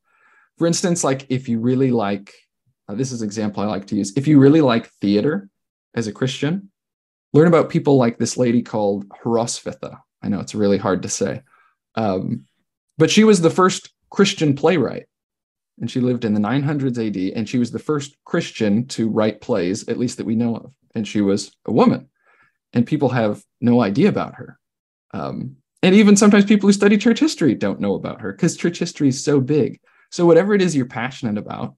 For 0.57 0.65
instance, 0.65 1.03
like 1.03 1.27
if 1.29 1.47
you 1.47 1.59
really 1.59 1.91
like, 1.91 2.33
uh, 2.87 2.95
this 2.95 3.11
is 3.11 3.21
an 3.21 3.27
example 3.27 3.61
I 3.61 3.67
like 3.67 3.85
to 3.87 3.95
use. 3.95 4.17
If 4.17 4.27
you 4.27 4.39
really 4.39 4.61
like 4.61 4.89
theater 4.93 5.47
as 5.93 6.07
a 6.07 6.11
Christian, 6.11 6.71
learn 7.33 7.47
about 7.47 7.69
people 7.69 7.97
like 7.97 8.17
this 8.17 8.35
lady 8.35 8.63
called 8.63 9.07
Hroswitha. 9.09 9.99
I 10.23 10.27
know 10.27 10.39
it's 10.39 10.55
really 10.55 10.79
hard 10.79 11.03
to 11.03 11.09
say, 11.09 11.43
um, 11.93 12.45
but 12.97 13.11
she 13.11 13.23
was 13.23 13.41
the 13.41 13.51
first 13.51 13.93
Christian 14.09 14.55
playwright 14.55 15.05
and 15.79 15.89
she 15.89 15.99
lived 15.99 16.25
in 16.25 16.33
the 16.33 16.39
900s 16.39 16.97
AD, 16.97 17.37
and 17.37 17.47
she 17.47 17.57
was 17.57 17.71
the 17.71 17.79
first 17.79 18.17
Christian 18.25 18.85
to 18.87 19.09
write 19.09 19.41
plays, 19.41 19.87
at 19.87 19.97
least 19.97 20.17
that 20.17 20.25
we 20.25 20.35
know 20.35 20.55
of. 20.55 20.73
And 20.95 21.07
she 21.07 21.21
was 21.21 21.55
a 21.65 21.71
woman, 21.71 22.09
and 22.73 22.85
people 22.85 23.09
have 23.09 23.43
no 23.61 23.81
idea 23.81 24.09
about 24.09 24.35
her. 24.35 24.59
Um, 25.13 25.57
and 25.81 25.95
even 25.95 26.17
sometimes 26.17 26.45
people 26.45 26.67
who 26.67 26.73
study 26.73 26.97
church 26.97 27.19
history 27.19 27.55
don't 27.55 27.79
know 27.79 27.95
about 27.95 28.21
her 28.21 28.31
because 28.31 28.57
church 28.57 28.79
history 28.79 29.07
is 29.07 29.23
so 29.23 29.39
big. 29.39 29.79
So, 30.11 30.25
whatever 30.25 30.53
it 30.53 30.61
is 30.61 30.75
you're 30.75 30.85
passionate 30.85 31.37
about, 31.37 31.75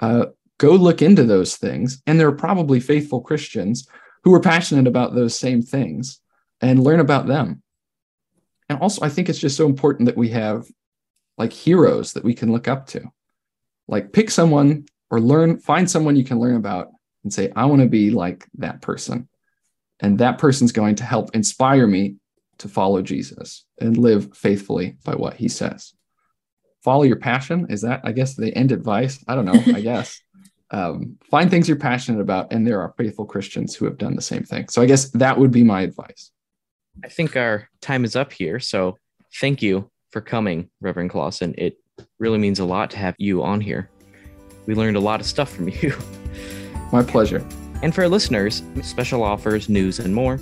uh, 0.00 0.26
go 0.58 0.72
look 0.72 1.02
into 1.02 1.24
those 1.24 1.56
things. 1.56 2.02
And 2.06 2.18
there 2.18 2.28
are 2.28 2.32
probably 2.32 2.80
faithful 2.80 3.20
Christians 3.20 3.86
who 4.22 4.32
are 4.34 4.40
passionate 4.40 4.86
about 4.86 5.14
those 5.14 5.38
same 5.38 5.60
things 5.60 6.20
and 6.60 6.82
learn 6.82 7.00
about 7.00 7.26
them. 7.26 7.62
And 8.68 8.78
also, 8.80 9.04
I 9.04 9.10
think 9.10 9.28
it's 9.28 9.38
just 9.38 9.56
so 9.56 9.66
important 9.66 10.06
that 10.06 10.16
we 10.16 10.30
have 10.30 10.66
like 11.36 11.52
heroes 11.52 12.14
that 12.14 12.24
we 12.24 12.32
can 12.32 12.50
look 12.50 12.68
up 12.68 12.86
to 12.86 13.10
like 13.88 14.12
pick 14.12 14.30
someone 14.30 14.86
or 15.10 15.20
learn 15.20 15.58
find 15.58 15.90
someone 15.90 16.16
you 16.16 16.24
can 16.24 16.40
learn 16.40 16.56
about 16.56 16.88
and 17.22 17.32
say 17.32 17.52
i 17.56 17.64
want 17.64 17.80
to 17.82 17.88
be 17.88 18.10
like 18.10 18.46
that 18.54 18.80
person 18.80 19.28
and 20.00 20.18
that 20.18 20.38
person's 20.38 20.72
going 20.72 20.96
to 20.96 21.04
help 21.04 21.34
inspire 21.34 21.86
me 21.86 22.16
to 22.58 22.68
follow 22.68 23.02
Jesus 23.02 23.64
and 23.80 23.96
live 23.96 24.36
faithfully 24.36 24.96
by 25.04 25.14
what 25.14 25.34
he 25.34 25.48
says. 25.48 25.92
Follow 26.82 27.02
your 27.02 27.16
passion. 27.16 27.66
Is 27.70 27.82
that, 27.82 28.00
I 28.04 28.12
guess, 28.12 28.34
the 28.34 28.54
end 28.56 28.72
advice? 28.72 29.22
I 29.26 29.34
don't 29.34 29.46
know. 29.46 29.74
I 29.74 29.80
guess. 29.82 30.20
Um, 30.70 31.18
find 31.30 31.50
things 31.50 31.68
you're 31.68 31.78
passionate 31.78 32.20
about, 32.20 32.52
and 32.52 32.66
there 32.66 32.80
are 32.80 32.94
faithful 32.96 33.24
Christians 33.24 33.74
who 33.74 33.84
have 33.84 33.98
done 33.98 34.16
the 34.16 34.22
same 34.22 34.42
thing. 34.42 34.68
So 34.68 34.82
I 34.82 34.86
guess 34.86 35.10
that 35.10 35.38
would 35.38 35.50
be 35.50 35.62
my 35.62 35.82
advice. 35.82 36.30
I 37.02 37.08
think 37.08 37.36
our 37.36 37.68
time 37.80 38.04
is 38.04 38.16
up 38.16 38.32
here. 38.32 38.60
So 38.60 38.98
thank 39.40 39.62
you 39.62 39.90
for 40.10 40.20
coming, 40.20 40.70
Reverend 40.80 41.10
Clausen. 41.10 41.54
It 41.58 41.78
really 42.18 42.38
means 42.38 42.58
a 42.58 42.64
lot 42.64 42.90
to 42.90 42.98
have 42.98 43.14
you 43.18 43.42
on 43.42 43.60
here. 43.60 43.90
We 44.66 44.74
learned 44.74 44.96
a 44.96 45.00
lot 45.00 45.20
of 45.20 45.26
stuff 45.26 45.50
from 45.50 45.68
you. 45.80 45.94
My 46.92 47.02
pleasure. 47.02 47.46
And 47.82 47.94
for 47.94 48.02
our 48.02 48.08
listeners, 48.08 48.62
special 48.82 49.22
offers, 49.22 49.68
news, 49.68 49.98
and 49.98 50.14
more. 50.14 50.40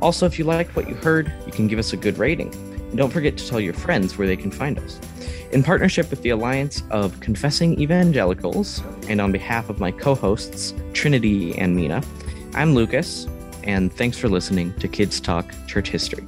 Also, 0.00 0.26
if 0.26 0.38
you 0.38 0.44
liked 0.44 0.76
what 0.76 0.88
you 0.88 0.94
heard, 0.94 1.32
you 1.46 1.52
can 1.52 1.66
give 1.66 1.78
us 1.78 1.92
a 1.92 1.96
good 1.96 2.18
rating. 2.18 2.54
And 2.54 2.96
don't 2.96 3.12
forget 3.12 3.36
to 3.38 3.48
tell 3.48 3.60
your 3.60 3.74
friends 3.74 4.16
where 4.16 4.26
they 4.26 4.36
can 4.36 4.50
find 4.50 4.78
us. 4.78 5.00
In 5.52 5.62
partnership 5.62 6.10
with 6.10 6.22
the 6.22 6.30
Alliance 6.30 6.82
of 6.90 7.18
Confessing 7.20 7.80
Evangelicals, 7.80 8.82
and 9.08 9.20
on 9.20 9.32
behalf 9.32 9.70
of 9.70 9.80
my 9.80 9.90
co 9.90 10.14
hosts, 10.14 10.74
Trinity 10.92 11.56
and 11.58 11.74
Mina, 11.74 12.02
I'm 12.54 12.74
Lucas, 12.74 13.26
and 13.64 13.92
thanks 13.92 14.18
for 14.18 14.28
listening 14.28 14.74
to 14.74 14.86
Kids 14.86 15.20
Talk 15.20 15.46
Church 15.66 15.88
History. 15.88 16.24